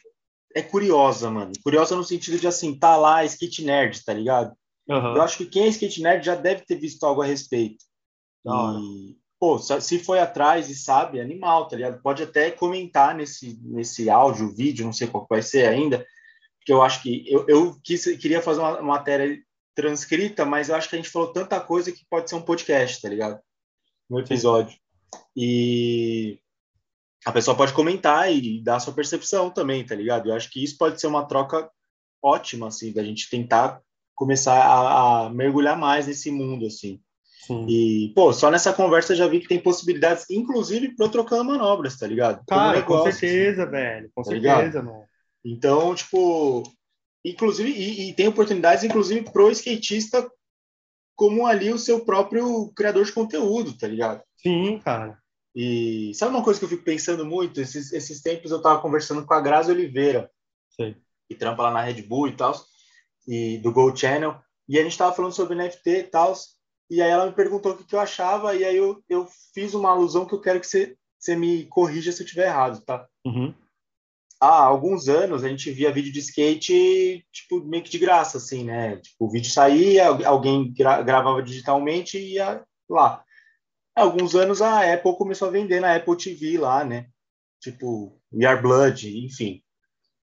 [0.56, 1.52] é curiosa, mano.
[1.64, 4.56] Curiosa no sentido de, assim, tá lá, skate nerd, tá ligado?
[4.88, 5.16] Uhum.
[5.16, 7.84] Eu acho que quem é skate nerd já deve ter visto algo a respeito.
[8.46, 12.02] E, pô, se foi atrás e sabe, é animal, tá ligado?
[12.02, 16.06] Pode até comentar nesse, nesse áudio, vídeo, não sei qual vai ser ainda,
[16.60, 19.38] porque eu acho que eu, eu quis, queria fazer uma matéria
[19.76, 23.02] transcrita, mas eu acho que a gente falou tanta coisa que pode ser um podcast,
[23.02, 23.40] tá ligado?
[24.10, 24.78] No episódio.
[25.36, 26.40] E
[27.26, 30.30] a pessoa pode comentar e dar a sua percepção também, tá ligado?
[30.30, 31.70] Eu acho que isso pode ser uma troca
[32.24, 33.82] ótima, assim, da gente tentar
[34.16, 37.00] começar a, a mergulhar mais nesse mundo, assim.
[37.46, 37.66] Sim.
[37.70, 41.98] E, pô, só nessa conversa eu já vi que tem possibilidades, inclusive pro trocando manobras,
[41.98, 42.44] tá ligado?
[42.48, 43.20] Cara, negócio, com assim.
[43.20, 44.10] certeza, velho.
[44.16, 44.58] Com Tá ligado?
[44.62, 45.04] certeza, mano.
[45.44, 46.64] Então, tipo,
[47.24, 50.28] inclusive, e, e tem oportunidades, inclusive, pro skatista
[51.16, 54.22] como ali o seu próprio criador de conteúdo, tá ligado?
[54.38, 55.18] Sim, cara.
[55.56, 57.62] E sabe uma coisa que eu fico pensando muito?
[57.62, 60.30] Esses, esses tempos eu tava conversando com a Grazi Oliveira,
[60.76, 60.98] Sei.
[61.30, 62.54] que trampa lá na Red Bull e tal,
[63.28, 64.36] e do Go Channel,
[64.68, 66.34] e a gente tava falando sobre NFT e tal,
[66.90, 69.74] e aí ela me perguntou o que, que eu achava, e aí eu, eu fiz
[69.74, 73.08] uma alusão que eu quero que você, você me corrija se eu estiver errado, tá?
[73.26, 73.54] Uhum.
[74.40, 78.64] há alguns anos a gente via vídeo de skate tipo meio que de graça assim
[78.64, 78.98] né?
[78.98, 83.24] Tipo o vídeo saía alguém gra gravava digitalmente e ia lá.
[83.96, 87.08] Há alguns anos a Apple começou a vender na Apple TV lá né?
[87.60, 89.64] Tipo We Are Blood enfim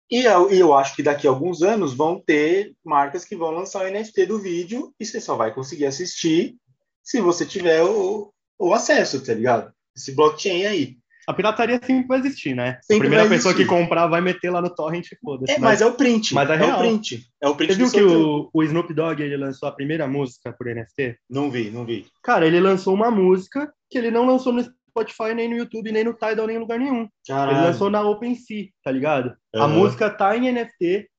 [0.10, 3.52] e eu, e eu acho que daqui a alguns anos vão ter marcas que vão
[3.52, 6.56] lançar o NFT do vídeo e você só vai conseguir assistir
[7.04, 10.98] se você tiver o, o acesso tá ligado esse blockchain aí
[11.28, 12.78] A pirataria sempre vai existir, né?
[12.82, 13.64] Sempre a primeira pessoa existir.
[13.64, 15.54] que comprar vai meter lá no torrent e foda-se.
[15.54, 16.78] é, mas é o print mas é é real.
[16.78, 19.68] o print é o print Você viu do que o, o Snoop Dogg ele lançou
[19.68, 21.18] a primeira música por NFT?
[21.30, 22.06] Não vi, não vi.
[22.22, 24.64] Cara, ele lançou uma música que ele não lançou no
[24.96, 27.02] Spotify, nem no YouTube, nem no Tidal, nem em lugar nenhum.
[27.02, 27.62] Ele Caralho.
[27.62, 29.36] lançou na OpenSea, tá ligado?
[29.54, 29.74] A Aham.
[29.74, 31.10] música tá em NFT,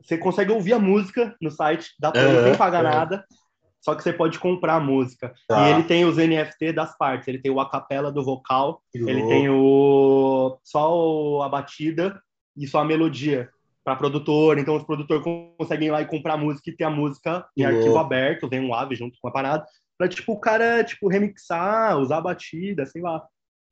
[0.00, 2.94] você, consegue ouvir a música no site da Play Aham, sem pagar aham.
[2.94, 3.24] nada,
[3.80, 5.34] só que você pode comprar a música.
[5.48, 5.60] Tá.
[5.60, 9.26] E ele tem os NFT das partes, ele tem o acapela do vocal, Que ele
[9.28, 12.20] tem o só a batida
[12.56, 13.50] e só a melodia
[13.84, 15.22] para produtor, então os produtores
[15.58, 18.60] conseguem ir lá e comprar a música e ter a música em arquivo aberto, vem
[18.60, 19.66] um AVE junto com a parada,
[19.98, 23.22] pra tipo o cara tipo remixar, usar a batida, sei lá.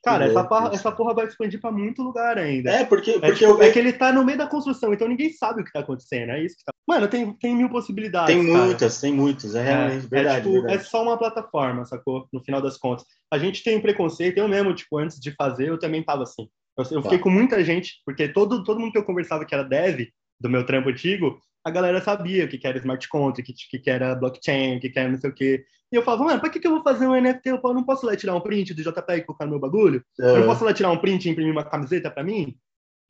[0.05, 2.73] Cara, essa porra, essa porra vai expandir pra muito lugar ainda.
[2.73, 5.07] É, porque, É, porque tipo, eu é que ele tá no meio da construção, então
[5.07, 6.31] ninguém sabe o que tá acontecendo.
[6.31, 6.73] É isso que tá.
[6.89, 8.35] Mano, tem, tem mil possibilidades.
[8.35, 8.65] Tem cara.
[8.65, 10.37] muitas, tem muitas, é realmente É, verdade.
[10.39, 10.75] é, tipo, verdade.
[10.75, 12.27] é só uma plataforma, sacou?
[12.33, 13.05] No final das contas.
[13.33, 16.49] A gente tem preconceito, eu mesmo, tipo, antes de fazer, eu também tava assim.
[16.77, 17.03] Eu, eu Tá.
[17.03, 20.09] fiquei com muita gente, porque todo, todo mundo que eu conversava que era dev
[20.41, 23.79] do meu trampo antigo, a galera sabia o que, que era smart contract, o que,
[23.79, 25.65] que era blockchain, o que, que era não sei o quê.
[25.91, 27.51] E eu falava, mano, pra que, que eu vou fazer um NFT?
[27.51, 30.05] Eu não posso lá tirar um print do JPEG e colocar no meu bagulho?
[30.19, 30.47] Eu não É.
[30.47, 32.59] posso lá tirar um print e imprimir uma camiseta pra mim?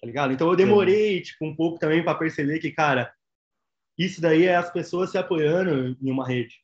[0.01, 0.33] Tá ligado?
[0.33, 3.13] Então eu demorei, tipo, um pouco também pra perceber que, cara,
[3.97, 6.57] isso daí é as pessoas se apoiando em uma rede.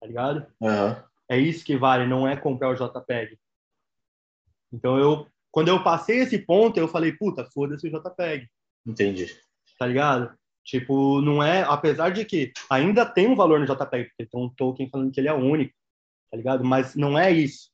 [0.00, 0.46] Tá ligado?
[0.62, 1.04] Aham.
[1.28, 3.38] É isso que vale, não é comprar o JPEG.
[4.72, 8.48] Então eu, quando eu passei esse ponto, eu falei, puta, foda-se o JPEG,
[8.86, 9.26] Entendi.
[9.78, 10.34] tá ligado?
[10.66, 14.48] Tipo, não é, apesar de que ainda tem um valor no JPEG, porque tem um
[14.48, 15.72] token falando que ele é único,
[16.28, 16.64] tá ligado?
[16.64, 17.70] Mas não é isso.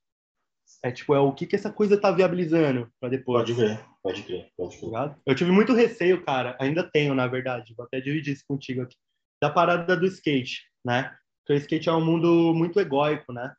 [0.84, 3.45] É tipo, é o que que essa coisa tá viabilizando pra depois.
[3.47, 4.86] Pode crer, pode crer, pode tá crer.
[4.88, 5.20] ligado?
[5.24, 8.97] Eu tive muito receio, cara, ainda tenho, na verdade, vou até dividir isso contigo aqui,
[9.40, 11.16] da parada do skate, né?
[11.40, 13.55] Porque o skate é um mundo muito egóico, né?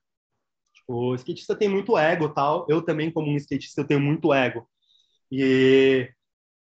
[0.75, 4.31] Tipo, o skatista tem muito ego tal, eu também, como um skatista, eu tenho muito
[4.31, 4.67] ego.
[5.31, 6.07] E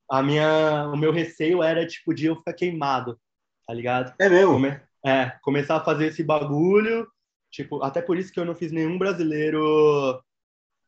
[0.09, 3.19] a minha, o meu receio era, tipo, de eu ficar queimado,
[3.67, 4.13] tá ligado?
[4.19, 4.53] É mesmo?
[4.53, 7.07] Come- é, começar a fazer esse bagulho,
[7.51, 10.21] tipo, até por isso que eu não fiz nenhum brasileiro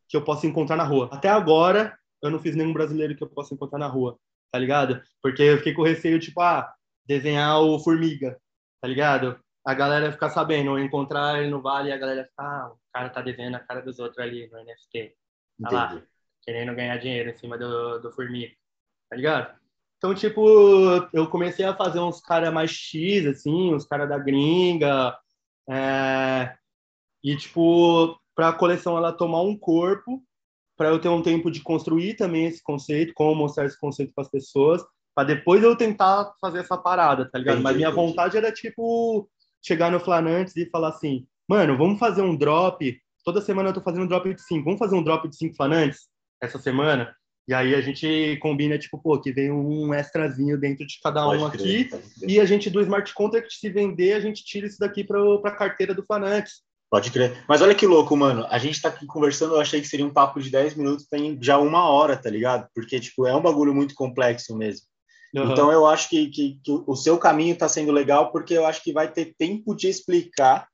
[0.10, 1.10] que eu possa encontrar na rua.
[1.12, 4.18] Até agora, eu não fiz nenhum brasileiro que eu possa encontrar na rua,
[4.52, 5.02] tá ligado?
[5.22, 6.74] Porque eu fiquei com receio, tipo, ah,
[7.06, 8.38] desenhar o Formiga,
[8.82, 9.40] tá ligado?
[9.66, 13.10] A galera ficar sabendo, encontrar ele no vale e a galera ficar, ah, o cara
[13.10, 15.16] tá desenhando a cara dos outros ali no NFT,
[15.62, 15.86] Tá lá.
[15.94, 16.08] Entendi.
[16.42, 18.54] querendo ganhar dinheiro em cima do, do Formiga,
[19.10, 19.58] tá ligado?
[19.98, 20.42] Então, tipo,
[21.12, 25.18] eu comecei a fazer uns caras mais X, assim, uns caras da gringa,
[25.70, 26.56] é,
[27.24, 30.24] e, tipo, pra coleção ela tomar um corpo,
[30.78, 34.24] para eu ter um tempo de construir também esse conceito, como mostrar esse conceito para
[34.24, 34.82] as pessoas,
[35.14, 37.56] para depois eu tentar fazer essa parada, tá ligado?
[37.56, 38.08] Entendi, Mas minha entendi.
[38.08, 39.30] vontade era, tipo,
[39.62, 43.82] chegar no Flanantes e falar assim, mano, vamos fazer um drop, toda semana eu tô
[43.82, 46.08] fazendo um drop de 5, vamos fazer um drop de 5 Flanantes
[46.42, 47.14] essa semana?
[47.50, 51.40] E aí a gente combina, tipo, pô, que vem um extrazinho dentro de cada um
[51.40, 54.78] Pode crer, aqui, e a gente do smart contract se vender, a gente tira isso
[54.80, 57.44] daqui para a carteira do Fanax, Pode crer.
[57.48, 58.46] Mas olha que louco, mano.
[58.50, 61.38] A gente tá aqui conversando, eu achei que seria um papo de 10 minutos, tem
[61.42, 62.68] já uma hora, tá ligado?
[62.74, 64.86] Porque, tipo, é um bagulho muito complexo mesmo.
[65.36, 65.52] Uhum.
[65.52, 68.84] Então eu acho que, que, que, o seu caminho tá sendo legal, porque eu acho
[68.84, 70.68] que vai ter tempo de explicar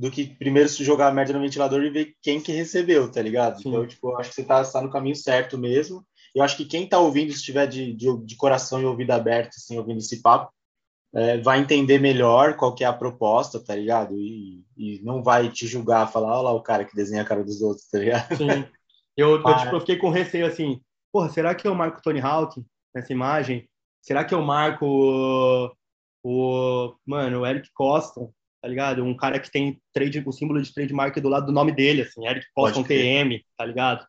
[0.00, 3.60] do que primeiro jogar a merda no ventilador e ver quem que recebeu, tá ligado?
[3.60, 3.68] Sim.
[3.68, 6.02] Então, tipo, eu acho que você tá, tá no caminho certo mesmo.
[6.34, 9.56] Eu acho que quem tá ouvindo, se tiver de, de, de coração e ouvido aberto,
[9.58, 10.50] assim, ouvindo esse papo,
[11.14, 14.16] é, vai entender melhor qual que é a proposta, tá ligado?
[14.16, 17.44] E, e não vai te julgar, falar, olha lá o cara que desenha a cara
[17.44, 18.36] dos outros, tá ligado?
[18.36, 18.64] Sim.
[19.14, 20.80] Eu, eu, tipo, eu fiquei com receio assim,
[21.12, 23.68] porra, será que eu marco Tony Hawk nessa imagem?
[24.00, 25.70] Será que eu marco o,
[26.24, 28.26] o mano, o Eric Costa,
[28.60, 29.04] tá ligado?
[29.04, 32.26] Um cara que tem trade, o símbolo de trademark do lado do nome dele, assim,
[32.26, 34.06] Eric um TM, tá ligado?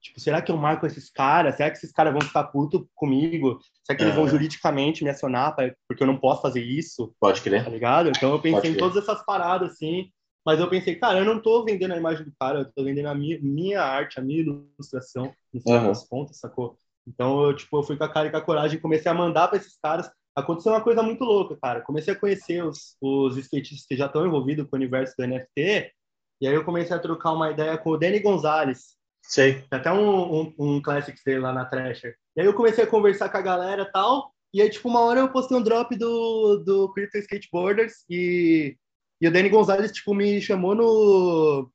[0.00, 1.56] Tipo, será que eu marco esses caras?
[1.56, 3.58] Será que esses caras vão ficar puto comigo?
[3.84, 7.14] Será que eles vão juridicamente me acionar pra, porque eu não posso fazer isso?
[7.20, 7.64] Pode crer.
[7.64, 8.08] Tá ligado?
[8.08, 10.10] Então eu pensei em todas essas paradas, assim.
[10.46, 13.06] Mas eu pensei, cara, eu não tô vendendo a imagem do cara, eu tô vendendo
[13.06, 15.88] a minha, minha arte, a minha ilustração, no final uhum.
[15.88, 16.78] das contas, sacou?
[17.06, 19.14] Então eu, tipo, eu fui com a cara e com a coragem e comecei a
[19.14, 20.10] mandar para esses caras.
[20.38, 21.80] Aconteceu uma coisa muito louca, cara.
[21.80, 25.92] Comecei a conhecer os, os skatistas que já estão envolvidos com o universo do NFT.
[26.40, 29.60] E aí eu comecei a trocar uma ideia com o Danny Gonzalez, Sei.
[29.68, 32.16] Tem até um, um, um Classics dele lá na Thrasher.
[32.34, 34.32] E aí eu comecei a conversar com a galera e tal.
[34.54, 38.74] E aí, tipo, uma hora eu postei um drop do, do Crypto Skateboarders e,
[39.20, 41.70] e o Danny Gonzalez, tipo, me chamou no,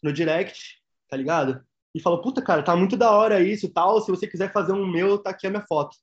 [0.00, 0.76] no direct,
[1.08, 1.60] tá ligado?
[1.92, 4.00] E falou, puta, cara, tá muito da hora isso tal.
[4.00, 5.96] Se você quiser fazer um meu, tá aqui a minha foto.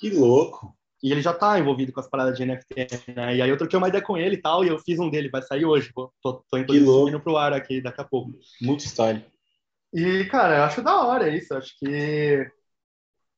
[0.00, 0.75] Que louco.
[1.02, 3.36] E ele já tá envolvido com as paradas de NFT, né?
[3.36, 5.28] E aí eu troquei uma ideia com ele e tal, e eu fiz um dele,
[5.28, 5.90] vai sair hoje.
[5.94, 8.32] Tô, tô, tô indo pro ar aqui daqui a pouco.
[8.60, 9.24] Muito style.
[9.92, 11.54] E, cara, eu acho da hora isso.
[11.54, 12.50] Acho que.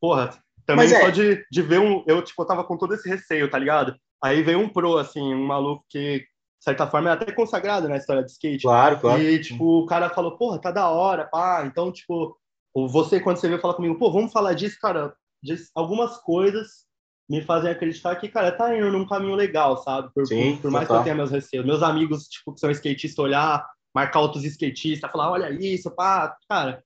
[0.00, 0.30] Porra,
[0.64, 1.00] também é.
[1.00, 2.04] só de, de ver um.
[2.06, 3.96] Eu, tipo, eu tava com todo esse receio, tá ligado?
[4.22, 6.26] Aí veio um pro, assim, um maluco que, de
[6.64, 8.62] certa forma, é até consagrado na história de skate.
[8.62, 9.22] Claro, claro.
[9.22, 11.64] E, tipo, o cara falou, porra, tá da hora, pá.
[11.64, 12.36] Então, tipo,
[12.74, 16.87] você, quando você veio falar comigo, pô, vamos falar disso, cara, diz, algumas coisas
[17.28, 20.10] me fazem acreditar que, cara, tá indo num caminho legal, sabe?
[20.14, 21.66] Por, Sim, por, por mais que eu tenha meus receios.
[21.66, 26.82] Meus amigos, tipo, que são skatistas, olhar marcar outros skatistas, falar, olha isso, pá, cara.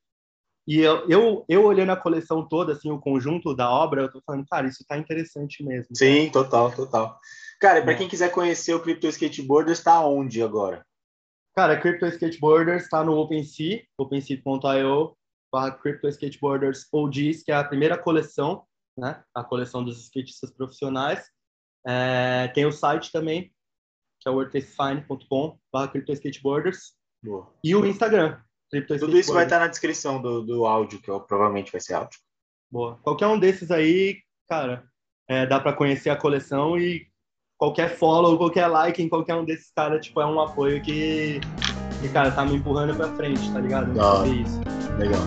[0.67, 4.23] E eu, eu, eu olhando a coleção toda, assim, o conjunto da obra, eu tô
[4.25, 5.95] falando, cara, isso tá interessante mesmo.
[5.95, 7.19] Sim, total, total.
[7.61, 7.97] Cara, e para é.
[7.97, 10.87] quem quiser conhecer o Crypto Skateboarders, está onde agora?
[11.55, 15.17] Cara, Crypto Skateboarders está no OpenSea, opensea.io,
[15.53, 18.65] barra Crypto Skateboarders OGs, que é a primeira coleção,
[18.97, 19.23] né?
[19.35, 21.31] A coleção dos skatistas profissionais.
[21.87, 23.53] É, tem o site também,
[24.21, 24.39] que é o
[25.73, 26.95] barra CryptoSkateboarders.
[27.23, 27.53] Boa.
[27.63, 28.41] E o Instagram.
[28.99, 32.19] Tudo isso vai estar na descrição do, do áudio, que eu, provavelmente vai ser áudio.
[32.71, 32.99] Boa.
[33.03, 34.19] Qualquer um desses aí,
[34.49, 34.85] cara,
[35.29, 37.07] é, dá para conhecer a coleção e
[37.59, 41.39] qualquer follow, qualquer like em qualquer um desses caras, tipo, é um apoio que,
[42.01, 43.93] que cara, tá me empurrando pra frente, tá ligado?
[44.01, 44.61] Ah, isso.
[44.99, 45.21] Legal.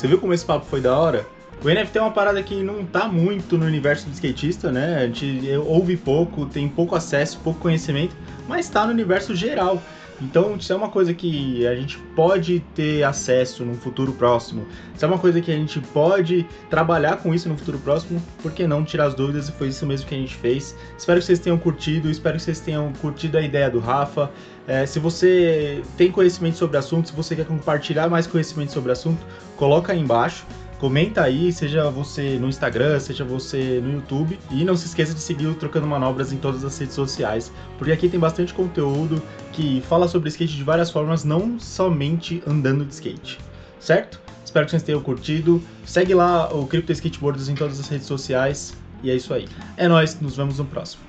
[0.00, 1.26] Você viu como esse papo foi da hora?
[1.62, 4.96] O NFT é uma parada que não tá muito no universo do skatista, né?
[4.96, 8.16] A gente ouve pouco, tem pouco acesso, pouco conhecimento,
[8.48, 9.78] mas está no universo geral.
[10.18, 14.66] Então, isso é uma coisa que a gente pode ter acesso no futuro próximo.
[14.94, 18.52] Isso é uma coisa que a gente pode trabalhar com isso no futuro próximo, por
[18.52, 19.50] que não tirar as dúvidas?
[19.50, 20.74] E foi isso mesmo que a gente fez.
[20.96, 24.30] Espero que vocês tenham curtido, espero que vocês tenham curtido a ideia do Rafa.
[24.70, 28.90] É, se você tem conhecimento sobre o assunto, se você quer compartilhar mais conhecimento sobre
[28.90, 30.46] o assunto, coloca aí embaixo.
[30.78, 34.38] Comenta aí, seja você no Instagram, seja você no YouTube.
[34.48, 37.92] E não se esqueça de seguir o Trocando Manobras em todas as redes sociais, porque
[37.92, 39.20] aqui tem bastante conteúdo
[39.52, 43.40] que fala sobre skate de várias formas, não somente andando de skate.
[43.80, 44.20] Certo?
[44.44, 45.60] Espero que vocês tenham curtido.
[45.84, 48.72] Segue lá o Crypto Skateboards em todas as redes sociais.
[49.02, 49.48] E é isso aí.
[49.76, 51.02] É nóis, nos vemos no próximo.